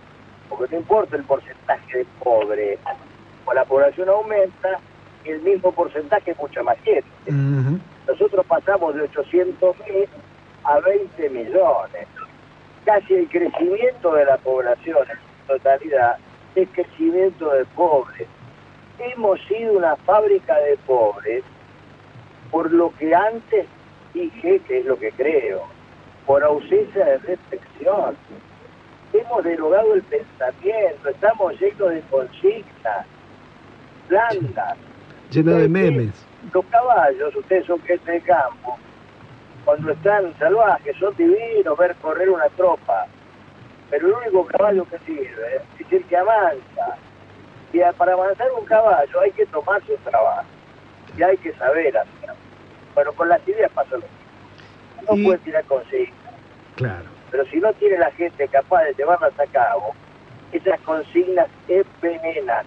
porque 0.48 0.72
no 0.76 0.78
importa 0.82 1.16
el 1.16 1.24
porcentaje 1.24 1.98
de 1.98 2.06
pobres, 2.22 2.78
o 2.84 3.17
la 3.54 3.64
población 3.64 4.08
aumenta, 4.08 4.80
el 5.24 5.40
mismo 5.42 5.72
porcentaje 5.72 6.30
es 6.32 6.38
mucha 6.38 6.62
más 6.62 6.78
gente. 6.80 7.08
Nosotros 8.06 8.46
pasamos 8.46 8.94
de 8.94 9.02
800 9.02 9.76
mil 9.80 10.08
a 10.64 10.80
20 10.80 11.30
millones. 11.30 12.06
Casi 12.84 13.14
el 13.14 13.28
crecimiento 13.28 14.14
de 14.14 14.24
la 14.24 14.38
población 14.38 14.98
en 15.11 15.16
su 15.16 15.52
totalidad 15.52 16.16
es 16.54 16.68
crecimiento 16.70 17.50
de 17.50 17.64
pobres. 17.66 18.26
Hemos 18.98 19.40
sido 19.42 19.74
una 19.74 19.96
fábrica 19.96 20.56
de 20.58 20.76
pobres 20.78 21.44
por 22.50 22.72
lo 22.72 22.92
que 22.96 23.14
antes 23.14 23.66
dije, 24.14 24.61
que 24.66 24.78
es 24.78 24.87
lo 24.87 24.98
que 24.98 25.12
creo, 25.12 25.62
por 26.26 26.42
ausencia 26.42 27.04
de 27.04 27.18
reflexión. 27.18 28.16
Hemos 29.12 29.44
derogado 29.44 29.94
el 29.94 30.02
pensamiento, 30.02 31.08
estamos 31.08 31.61
llenos 31.61 31.90
de 31.90 32.00
consignas, 32.11 33.06
blandas. 34.08 34.76
Lleno 35.30 35.52
de 35.52 35.68
memes. 35.68 36.26
Los 36.52 36.64
caballos, 36.66 37.34
ustedes 37.36 37.66
son 37.66 37.80
gente 37.82 38.10
de 38.10 38.20
campo, 38.22 38.78
cuando 39.64 39.92
están 39.92 40.32
salvajes, 40.38 40.96
son 40.96 41.14
divinos 41.16 41.76
ver 41.76 41.94
correr 41.96 42.30
una 42.30 42.48
tropa, 42.56 43.06
pero 43.90 44.06
el 44.06 44.14
único 44.14 44.46
caballo 44.46 44.86
que 44.88 44.98
sirve 45.00 45.60
es 45.78 45.92
el 45.92 46.04
que 46.04 46.16
avanza. 46.16 46.96
Y 47.72 47.80
para 47.98 48.14
avanzar 48.14 48.48
un 48.58 48.64
caballo 48.64 49.20
hay 49.20 49.30
que 49.32 49.44
tomar 49.44 49.84
su 49.84 49.94
trabajo 49.98 50.46
y 51.18 51.22
hay 51.22 51.36
que 51.36 51.52
saber 51.52 51.98
hacerlo. 51.98 52.34
Bueno, 52.94 53.12
con 53.12 53.28
las 53.28 53.46
ideas 53.46 53.70
pasa 53.72 53.90
lo 53.90 53.98
mismo. 53.98 55.16
No 55.16 55.22
puede 55.22 55.38
tirar 55.40 55.64
consignas. 55.64 56.34
Claro. 56.76 57.04
Pero 57.30 57.44
si 57.46 57.58
no 57.58 57.72
tiene 57.74 57.98
la 57.98 58.10
gente 58.12 58.48
capaz 58.48 58.84
de 58.84 58.94
llevarlas 58.94 59.38
a 59.38 59.46
cabo, 59.48 59.94
esas 60.52 60.80
consignas 60.80 61.48
envenenan. 61.68 62.64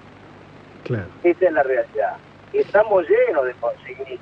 Claro. 0.84 1.08
Esa 1.24 1.46
es 1.46 1.52
la 1.54 1.64
realidad. 1.64 2.18
Y 2.54 2.58
estamos 2.60 3.06
llenos 3.08 3.46
de 3.46 3.54
consignas. 3.54 4.20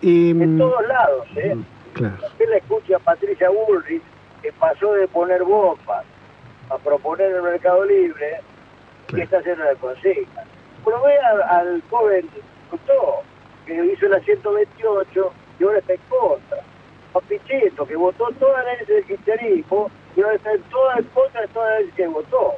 Y, 0.00 0.30
en 0.30 0.56
mm, 0.56 0.58
todos 0.58 0.86
lados, 0.86 1.26
¿eh? 1.36 1.54
Mm, 1.54 1.64
claro. 1.92 2.16
Usted 2.26 2.48
la 2.48 2.56
escucha 2.56 2.96
a 2.96 3.00
Patricia 3.00 3.48
Bullrich, 3.50 4.02
que 4.42 4.52
pasó 4.52 4.92
de 4.92 5.08
poner 5.08 5.42
bombas 5.42 6.04
a 6.70 6.78
proponer 6.78 7.32
el 7.32 7.42
Mercado 7.42 7.84
Libre, 7.84 8.40
que 9.08 9.22
está 9.22 9.40
lleno 9.40 9.64
de 9.64 9.76
consignas. 9.76 10.46
Uno 10.84 11.02
ve 11.02 11.18
al, 11.18 11.82
joven 11.90 12.28
que 13.66 13.84
hizo 13.84 14.08
la 14.08 14.20
128 14.20 15.32
y 15.58 15.64
ahora 15.64 15.78
está 15.78 15.94
en 15.94 16.00
contra. 16.08 16.58
A 17.14 17.20
Pichetto, 17.20 17.86
que 17.86 17.96
votó 17.96 18.28
todas 18.38 18.64
las 18.64 18.74
leyes 18.74 18.88
del 18.88 19.04
cristianismo 19.04 19.90
y 20.16 20.20
ahora 20.20 20.36
está 20.36 20.52
en 20.52 20.62
toda 20.64 20.96
en 20.96 21.04
contra 21.04 21.40
de 21.40 21.48
todas 21.48 21.70
las 21.70 21.80
leyes 21.80 21.94
que 21.94 22.06
votó. 22.06 22.54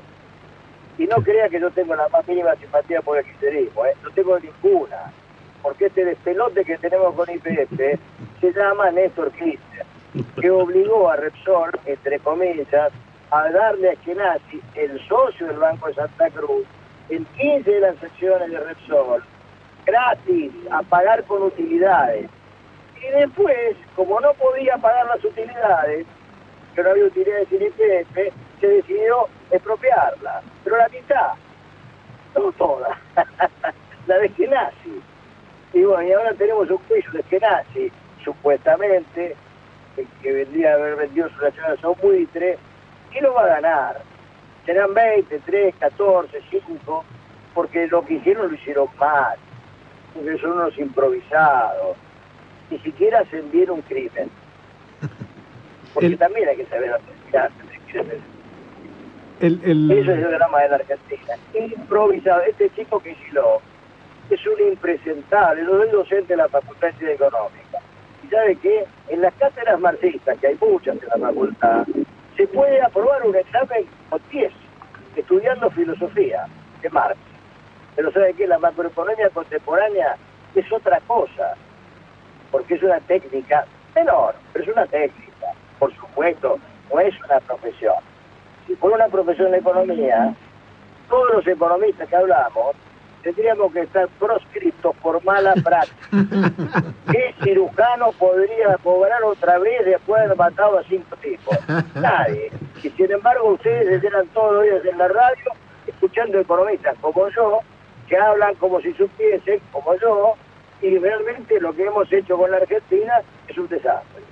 Y 0.98 1.06
no 1.06 1.16
crea 1.22 1.48
que 1.48 1.60
yo 1.60 1.70
tengo 1.70 1.94
la 1.94 2.08
más 2.08 2.26
mínima 2.28 2.54
simpatía 2.56 3.00
por 3.00 3.18
el 3.18 3.24
kirchnerismo, 3.24 3.86
¿eh? 3.86 3.94
no 4.02 4.10
tengo 4.10 4.38
ninguna. 4.38 5.12
Porque 5.62 5.86
este 5.86 6.04
despelote 6.04 6.64
que 6.64 6.78
tenemos 6.78 7.14
con 7.14 7.28
IPF 7.30 7.98
se 8.40 8.52
llama 8.52 8.90
Néstor 8.90 9.30
Kirchner, 9.32 9.86
que 10.40 10.50
obligó 10.50 11.10
a 11.10 11.16
Repsol, 11.16 11.78
entre 11.86 12.18
comillas, 12.20 12.92
a 13.30 13.50
darle 13.50 13.90
a 13.90 13.92
Eskenazi, 13.92 14.60
el 14.74 15.00
socio 15.06 15.46
del 15.46 15.58
Banco 15.58 15.88
de 15.88 15.94
Santa 15.94 16.30
Cruz, 16.30 16.66
en 17.08 17.24
15 17.24 17.70
de 17.70 17.80
las 17.80 17.96
secciones 17.96 18.50
de 18.50 18.60
Repsol, 18.60 19.22
gratis, 19.84 20.52
a 20.70 20.82
pagar 20.82 21.24
con 21.24 21.42
utilidades. 21.42 22.28
Y 22.96 23.18
después, 23.18 23.76
como 23.96 24.20
no 24.20 24.32
podía 24.34 24.76
pagar 24.76 25.06
las 25.06 25.24
utilidades, 25.24 26.06
que 26.74 26.82
no 26.82 26.90
había 26.90 27.04
utilidades 27.04 27.48
en 27.52 27.62
IPF, 27.62 28.34
se 28.60 28.66
decidió 28.66 29.28
expropiarla, 29.50 30.42
pero 30.64 30.76
la 30.76 30.88
mitad, 30.88 31.32
no 32.36 32.52
toda, 32.52 32.98
la 34.06 34.18
de 34.18 34.26
Eskenazi. 34.26 35.00
Y 35.72 35.82
bueno, 35.84 36.02
y 36.02 36.12
ahora 36.12 36.34
tenemos 36.34 36.68
un 36.70 36.78
juicio 36.78 37.10
de 37.12 37.20
Eskenazi, 37.20 37.92
supuestamente, 38.24 39.36
que 40.22 40.32
vendría 40.32 40.72
a 40.72 40.74
haber 40.74 40.96
vendido 40.96 41.28
su 41.30 41.42
nacional 41.44 41.78
a 41.82 41.88
un 41.88 41.98
buitre, 42.00 42.58
y 43.12 43.20
lo 43.20 43.34
va 43.34 43.44
a 43.44 43.60
ganar. 43.60 44.00
Serán 44.66 44.94
20, 44.94 45.38
3, 45.40 45.74
14, 45.80 46.40
5, 46.50 47.04
porque 47.54 47.86
lo 47.88 48.04
que 48.04 48.14
hicieron 48.14 48.48
lo 48.48 48.54
hicieron 48.54 48.88
mal, 48.98 49.36
porque 50.14 50.38
son 50.38 50.52
unos 50.52 50.76
improvisados, 50.78 51.96
ni 52.70 52.78
siquiera 52.80 53.20
ascendieron 53.20 53.76
un 53.76 53.82
crimen. 53.82 54.30
Porque 55.92 56.06
El- 56.06 56.18
también 56.18 56.48
hay 56.48 56.56
que 56.56 56.66
saber 56.66 56.96
crímenes. 57.90 58.20
El, 59.40 59.60
el- 59.64 59.90
Eso 59.90 60.12
es 60.12 60.18
el 60.22 60.30
drama 60.32 60.60
de 60.60 60.68
la 60.68 60.76
Argentina. 60.76 61.34
Improvisado. 61.54 62.42
Este 62.42 62.70
chico 62.70 63.00
que 63.00 63.12
hiciló 63.12 63.60
es 64.28 64.40
un 64.46 64.68
impresentable. 64.68 65.62
Yo 65.64 65.78
soy 65.78 65.88
docente 65.90 66.32
de 66.34 66.36
la 66.36 66.48
Facultad 66.48 66.88
de 66.88 66.92
Ciencia 66.98 67.14
Económica. 67.26 67.78
¿Y 68.24 68.28
sabe 68.28 68.56
qué? 68.56 68.84
En 69.08 69.22
las 69.22 69.34
cátedras 69.34 69.80
marxistas, 69.80 70.38
que 70.38 70.46
hay 70.48 70.58
muchas 70.60 70.96
en 71.02 71.08
la 71.08 71.28
facultad, 71.28 71.86
se 72.36 72.46
puede 72.48 72.80
aprobar 72.82 73.26
un 73.26 73.34
examen 73.34 73.86
con 74.08 74.20
10, 74.30 74.52
estudiando 75.16 75.70
filosofía 75.70 76.46
de 76.82 76.90
Marx. 76.90 77.16
Pero 77.96 78.12
¿sabe 78.12 78.34
qué? 78.34 78.46
La 78.46 78.58
macroeconomía 78.58 79.30
contemporánea 79.30 80.16
es 80.54 80.70
otra 80.72 81.00
cosa, 81.06 81.54
porque 82.50 82.74
es 82.74 82.82
una 82.82 83.00
técnica 83.00 83.64
menor, 83.94 84.34
pero 84.52 84.64
es 84.64 84.70
una 84.70 84.86
técnica. 84.86 85.46
Por 85.78 85.94
supuesto, 85.96 86.58
no 86.92 87.00
es 87.00 87.14
una 87.24 87.40
profesión 87.40 87.94
fuera 88.76 88.96
una 88.96 89.08
profesión 89.08 89.50
de 89.50 89.58
economía, 89.58 90.34
todos 91.08 91.34
los 91.34 91.46
economistas 91.46 92.08
que 92.08 92.16
hablamos 92.16 92.76
tendríamos 93.22 93.72
que 93.72 93.80
estar 93.80 94.08
proscriptos 94.18 94.96
por 94.96 95.22
mala 95.24 95.54
práctica. 95.54 96.08
¿Qué 97.12 97.34
cirujano 97.42 98.12
podría 98.12 98.76
cobrar 98.82 99.22
otra 99.24 99.58
vez 99.58 99.84
después 99.84 100.20
de 100.20 100.26
haber 100.26 100.38
matado 100.38 100.78
a 100.78 100.84
cinco 100.84 101.16
tipos? 101.16 101.56
Nadie. 101.94 102.50
Y 102.82 102.90
sin 102.90 103.10
embargo 103.10 103.52
ustedes 103.52 104.02
eran 104.02 104.26
todos 104.28 104.54
los 104.54 104.64
días 104.64 104.84
en 104.86 104.98
la 104.98 105.08
radio 105.08 105.52
escuchando 105.86 106.38
economistas 106.38 106.96
como 107.00 107.28
yo, 107.30 107.60
que 108.08 108.16
hablan 108.16 108.54
como 108.56 108.80
si 108.80 108.92
supiesen, 108.94 109.60
como 109.72 109.94
yo, 109.96 110.34
y 110.82 110.96
realmente 110.98 111.60
lo 111.60 111.74
que 111.74 111.84
hemos 111.84 112.10
hecho 112.12 112.38
con 112.38 112.50
la 112.50 112.58
Argentina 112.58 113.20
es 113.48 113.58
un 113.58 113.68
desastre. 113.68 114.22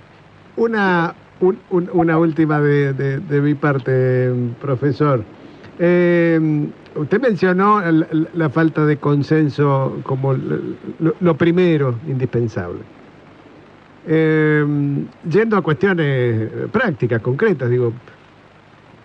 Una, 0.57 1.13
un- 1.41 1.59
un- 1.69 1.89
una 1.93 2.17
última 2.17 2.59
de, 2.61 2.93
de- 2.93 3.19
de 3.19 3.41
mi 3.41 3.53
parte, 3.55 4.31
profesor. 4.61 5.23
Eh, 5.79 6.67
usted 6.95 7.21
mencionó 7.21 7.81
la 8.33 8.49
falta 8.49 8.85
de 8.85 8.97
consenso 8.97 9.97
como 10.03 10.33
lo 10.33 11.37
primero 11.37 11.95
indispensable. 12.07 12.79
Eh, 14.07 14.65
yendo 15.29 15.55
a 15.57 15.61
cuestiones 15.61 16.49
prácticas, 16.71 17.21
concretas, 17.21 17.69
digo, 17.69 17.93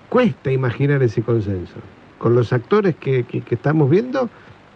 cuesta 0.09 0.51
imaginar 0.51 1.03
ese 1.03 1.23
consenso. 1.23 1.75
Con 2.19 2.35
los 2.35 2.53
actores 2.53 2.97
que, 2.97 3.25
que- 3.25 3.43
que 3.43 3.55
estamos 3.55 3.91
viendo, 3.91 4.29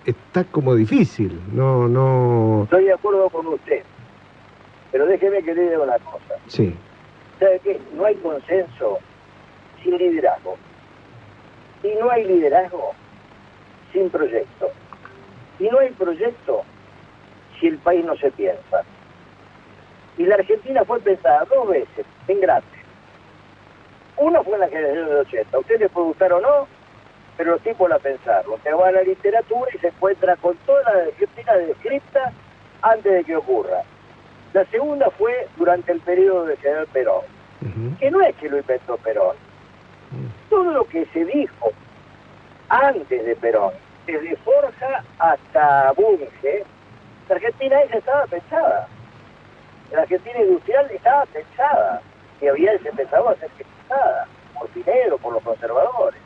está 0.05 0.45
como 0.45 0.75
difícil. 0.75 1.39
No, 1.53 1.89
no. 1.89 2.63
Estoy 2.65 2.85
de 2.85 2.93
acuerdo 2.93 3.29
con 3.31 3.47
usted, 3.49 3.83
pero 4.93 5.07
déjeme 5.07 5.43
que 5.43 5.55
le 5.55 5.63
diga 5.63 5.81
una 5.83 5.99
cosa. 5.99 6.35
Sí. 6.47 6.75
¿Sabe 7.39 7.61
qué? 7.61 7.81
No 7.95 8.05
hay 8.05 8.17
consenso 8.17 8.99
sin 9.83 9.97
liderazgo. 9.97 10.57
Y 11.83 11.95
no 12.01 12.11
hay 12.11 12.25
liderazgo 12.25 12.93
sin 13.93 14.11
proyecto. 14.11 14.71
Y 15.59 15.69
no 15.69 15.79
hay 15.79 15.91
proyecto 15.91 16.63
si 17.59 17.69
el 17.69 17.79
país 17.79 18.05
no 18.05 18.17
se 18.17 18.31
piensa. 18.33 18.85
Y 20.17 20.25
la 20.25 20.35
Argentina 20.35 20.85
fue 20.85 21.01
pensada 21.01 21.45
dos 21.45 21.69
veces, 21.69 22.05
en 22.27 22.41
grande. 22.41 22.67
Uno 24.17 24.43
fue 24.43 24.55
en 24.55 24.61
la 24.61 24.69
generación 24.69 25.07
del 25.07 25.17
80. 25.19 25.57
A 25.57 25.61
usted 25.61 25.79
le 25.79 25.89
puede 25.89 26.07
gustar 26.09 26.33
o 26.33 26.41
no, 26.41 26.67
pero 27.37 27.53
los 27.53 27.63
tipos 27.63 27.89
la 27.89 28.01
pensaron. 28.01 28.55
Usted 28.55 28.75
va 28.75 28.89
a 28.89 28.93
la 28.93 29.03
literatura 29.03 29.71
y 29.73 29.79
se 29.79 29.89
encuentra 29.89 30.35
con 30.37 30.57
toda 30.59 30.83
la 30.83 31.03
Argentina 31.05 31.55
descripta 31.55 32.33
antes 32.83 33.13
de 33.13 33.25
que 33.25 33.37
ocurra. 33.37 33.85
La 34.53 34.65
segunda 34.67 35.11
fue 35.11 35.47
durante 35.57 35.93
el 35.93 36.01
periodo 36.01 36.47
de 36.47 36.57
General 36.57 36.87
Perón 36.93 37.23
que 37.99 38.11
no 38.11 38.21
es 38.23 38.35
que 38.37 38.49
lo 38.49 38.59
inventó 38.59 38.97
Perón. 38.99 39.37
Todo 40.49 40.73
lo 40.73 40.85
que 40.85 41.05
se 41.07 41.25
dijo 41.25 41.71
antes 42.69 43.25
de 43.27 43.37
Perón, 43.37 43.73
desde 44.07 44.37
Forja 44.37 45.05
hasta 45.19 45.93
Bunge, 45.93 46.65
la 47.29 47.35
Argentina 47.35 47.81
esa 47.83 47.99
estaba 47.99 48.27
pensada. 48.27 48.89
La 49.93 50.03
Argentina 50.03 50.39
industrial 50.41 50.87
estaba 50.91 51.27
pensada 51.27 52.01
y 52.41 52.47
había 52.47 52.79
se 52.79 52.89
empezaba 52.89 53.33
a 53.33 53.37
ser 53.37 53.51
pensada 53.51 54.27
por 54.59 54.69
Pinero, 54.69 55.19
por 55.19 55.33
los 55.35 55.43
conservadores. 55.43 56.21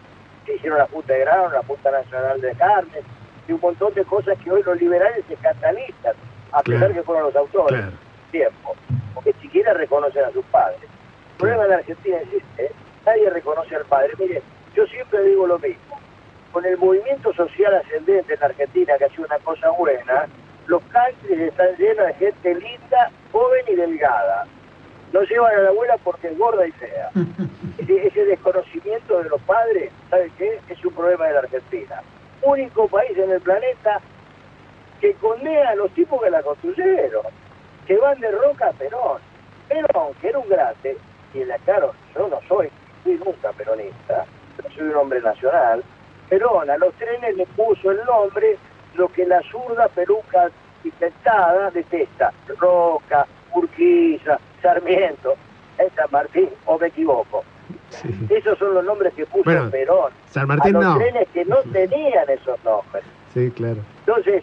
Se 0.47 0.55
hicieron 0.57 0.79
la 0.79 0.87
Junta 0.87 1.13
de 1.13 1.21
Grano, 1.21 1.49
la 1.51 1.63
Junta 1.63 1.91
Nacional 1.91 2.41
de 2.41 2.53
Carnes 2.55 3.05
y 3.49 3.53
un 3.53 3.61
montón 3.61 3.93
de 3.95 4.05
cosas 4.05 4.37
que 4.39 4.51
hoy 4.51 4.63
los 4.63 4.81
liberales 4.81 5.25
se 5.29 5.35
catalizan, 5.37 6.15
a 6.53 6.63
pesar 6.63 6.79
Claro. 6.81 6.95
que 6.95 7.03
fueron 7.03 7.25
los 7.25 7.37
autores 7.37 7.81
Claro. 7.81 7.97
Tiempo, 8.33 8.75
porque 9.15 9.33
siquiera 9.35 9.73
reconocen 9.75 10.25
a 10.25 10.33
sus 10.33 10.45
padres. 10.47 10.81
El 10.83 11.37
problema 11.39 11.63
de 11.65 11.69
la 11.69 11.77
Argentina 11.77 12.17
existe, 12.19 12.65
¿eh? 12.65 12.73
nadie 13.07 13.31
reconoce 13.31 13.77
al 13.77 13.85
padre. 13.85 14.11
Mire, 14.19 14.43
yo 14.75 14.87
siempre 14.87 15.23
digo 15.25 15.47
lo 15.47 15.59
mismo. 15.61 16.01
Con 16.51 16.65
el 16.65 16.77
movimiento 16.77 17.33
social 17.33 17.75
ascendente 17.75 18.35
en 18.35 18.41
la 18.41 18.47
Argentina, 18.47 18.99
que 18.99 19.05
ha 19.05 19.09
sido 19.11 19.27
una 19.27 19.39
cosa 19.39 19.71
buena, 19.71 20.27
los 20.67 20.83
countries 20.85 21.41
están 21.41 21.77
llenos 21.77 22.07
de 22.07 22.15
gente 22.15 22.55
linda, 22.55 23.11
joven 23.31 23.65
y 23.69 23.75
delgada. 23.75 24.47
No 25.13 25.23
llevan 25.23 25.55
a 25.55 25.63
la 25.63 25.69
abuela 25.69 25.97
porque 26.03 26.29
es 26.29 26.39
gorda 26.39 26.67
y 26.67 26.73
fea. 26.73 27.11
Ese, 27.79 28.07
ese 28.07 28.25
desconocimiento 28.27 29.23
de 29.23 29.29
los 29.29 29.41
padres, 29.43 29.91
¿sabe 30.09 30.31
qué? 30.39 30.61
Es 30.69 30.85
un 30.85 30.95
problema 30.95 31.27
de 31.27 31.33
la 31.33 31.39
Argentina. 31.41 32.01
Único 32.43 32.87
país 32.87 33.17
en 33.19 33.31
el 33.31 33.41
planeta 33.41 34.01
que 35.01 35.15
condena 35.15 35.71
a 35.71 35.75
los 35.75 35.91
tipos 35.93 36.23
que 36.23 36.31
la 36.31 36.43
construyeron, 36.43 37.23
que 37.87 37.97
van 37.97 38.19
de 38.21 38.31
Roca 38.31 38.69
a 38.69 38.73
Perón. 38.73 39.21
Perón, 39.69 40.13
que 40.21 40.29
era 40.29 40.39
un 40.39 40.49
grande, 40.49 40.97
y 41.35 41.45
la 41.45 41.59
claro, 41.59 41.93
yo 42.15 42.29
no 42.29 42.41
soy, 42.49 42.69
fui 43.03 43.15
nunca 43.25 43.53
peronista, 43.53 44.25
pero 44.57 44.71
soy 44.71 44.89
un 44.89 44.97
hombre 44.97 45.21
nacional. 45.21 45.83
Perón 46.29 46.71
a 46.71 46.77
los 46.79 46.93
trenes 46.95 47.37
le 47.37 47.47
puso 47.47 47.91
el 47.91 48.05
nombre 48.05 48.57
lo 48.95 49.09
que 49.09 49.27
la 49.27 49.41
zurda 49.51 49.89
peluca 49.89 50.51
inventada 50.85 51.71
detesta, 51.71 52.33
Roca, 52.59 53.27
Urquiza, 53.55 54.39
Sarmiento, 54.61 55.35
San 55.97 56.07
Martín, 56.11 56.51
o 56.67 56.79
me 56.79 56.89
equivoco. 56.89 57.45
Sí. 57.91 58.09
Esos 58.31 58.59
son 58.59 58.75
los 58.75 58.85
nombres 58.85 59.13
que 59.15 59.27
puso 59.27 59.45
Bueno, 59.45 59.71
Perón 59.71 60.13
San 60.31 60.49
Martín 60.49 60.77
a 60.77 60.81
los 60.81 60.89
no. 60.95 60.99
trenes 60.99 61.29
que 61.29 61.45
no 61.45 61.57
tenían 61.73 62.29
esos 62.31 62.63
nombres. 62.65 63.05
Sí, 63.35 63.51
claro. 63.51 63.79
Entonces, 64.01 64.43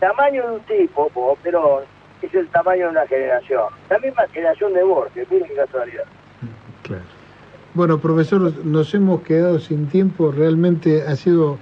tamaño 0.00 0.46
de 0.46 0.52
un 0.56 0.60
tipo, 0.60 1.08
como 1.10 1.36
Perón, 1.36 1.84
es 2.26 2.34
el 2.34 2.48
tamaño 2.48 2.86
de 2.86 2.90
una 2.90 3.06
generación. 3.06 3.64
La 3.90 3.98
misma 3.98 4.26
generación 4.32 4.72
de 4.74 4.82
Borges, 4.82 5.30
miren 5.30 5.48
qué 5.48 5.54
casualidad. 5.54 6.04
claro. 6.82 7.02
Bueno, 7.74 7.98
profesor, 7.98 8.64
nos 8.64 8.94
hemos 8.94 9.22
quedado 9.22 9.58
sin 9.60 9.86
tiempo. 9.86 10.32
Realmente 10.32 11.02
ha 11.02 11.14
sido 11.16 11.58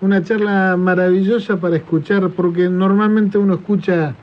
una 0.00 0.22
charla 0.22 0.76
maravillosa 0.76 1.56
para 1.56 1.76
escuchar, 1.76 2.28
porque 2.30 2.68
normalmente 2.68 3.38
uno 3.38 3.54
escucha 3.54 4.14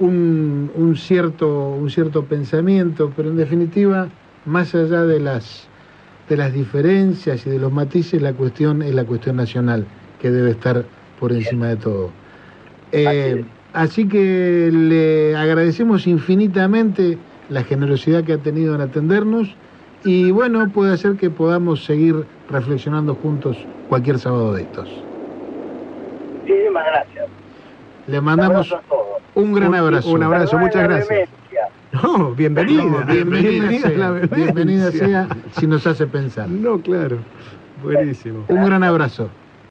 un, 0.00 0.70
un 0.74 0.96
cierto, 0.96 1.68
un 1.68 1.90
cierto 1.90 2.24
pensamiento, 2.24 3.12
pero 3.14 3.28
en 3.28 3.36
definitiva, 3.36 4.08
más 4.46 4.74
allá 4.74 5.02
de 5.02 5.20
las, 5.20 5.68
de 6.28 6.36
las 6.36 6.52
diferencias 6.52 7.46
y 7.46 7.50
de 7.50 7.58
los 7.58 7.70
matices, 7.70 8.20
la 8.20 8.32
cuestión 8.32 8.82
es 8.82 8.94
la 8.94 9.04
cuestión 9.04 9.36
nacional, 9.36 9.86
que 10.20 10.30
debe 10.30 10.50
estar 10.50 10.84
por 11.20 11.32
encima 11.32 11.68
de 11.68 11.76
todo. 11.76 12.10
Eh, 12.90 13.44
así 13.74 14.08
que 14.08 14.70
le 14.72 15.36
agradecemos 15.36 16.06
infinitamente 16.06 17.18
la 17.50 17.62
generosidad 17.62 18.24
que 18.24 18.32
ha 18.32 18.38
tenido 18.38 18.74
en 18.74 18.80
atendernos 18.80 19.54
y 20.04 20.30
bueno, 20.30 20.66
puede 20.70 20.96
ser 20.96 21.16
que 21.16 21.30
podamos 21.30 21.84
seguir 21.84 22.24
reflexionando 22.50 23.14
juntos 23.14 23.56
cualquier 23.88 24.18
sábado 24.18 24.52
de 24.54 24.62
estos. 24.62 24.88
Muchísimas 26.42 26.84
gracias. 26.86 27.26
Le 28.06 28.20
mandamos 28.20 28.70
Un 28.70 28.74
abrazo 28.74 28.76
a 28.76 28.88
todos. 28.88 29.22
un 29.34 29.52
gran 29.54 29.74
abrazo. 29.74 30.10
Un 30.10 30.22
abrazo, 30.22 30.58
muchas 30.58 30.82
gracias. 30.84 31.28
No, 32.02 32.32
bienvenida. 32.32 32.82
No, 32.82 33.04
bienvenida, 33.06 33.50
Bienvenida 33.68 33.88
sea, 33.88 33.98
la 33.98 34.10
vehemencia. 34.10 34.36
bienvenida 34.36 34.90
sea 34.92 35.28
si 35.52 35.66
nos 35.66 35.86
hace 35.86 36.06
pensar. 36.06 36.48
No, 36.48 36.78
claro. 36.80 37.18
Buenísimo. 37.82 38.44
Un 38.48 38.64
gran 38.64 38.82
abrazo. 38.82 39.28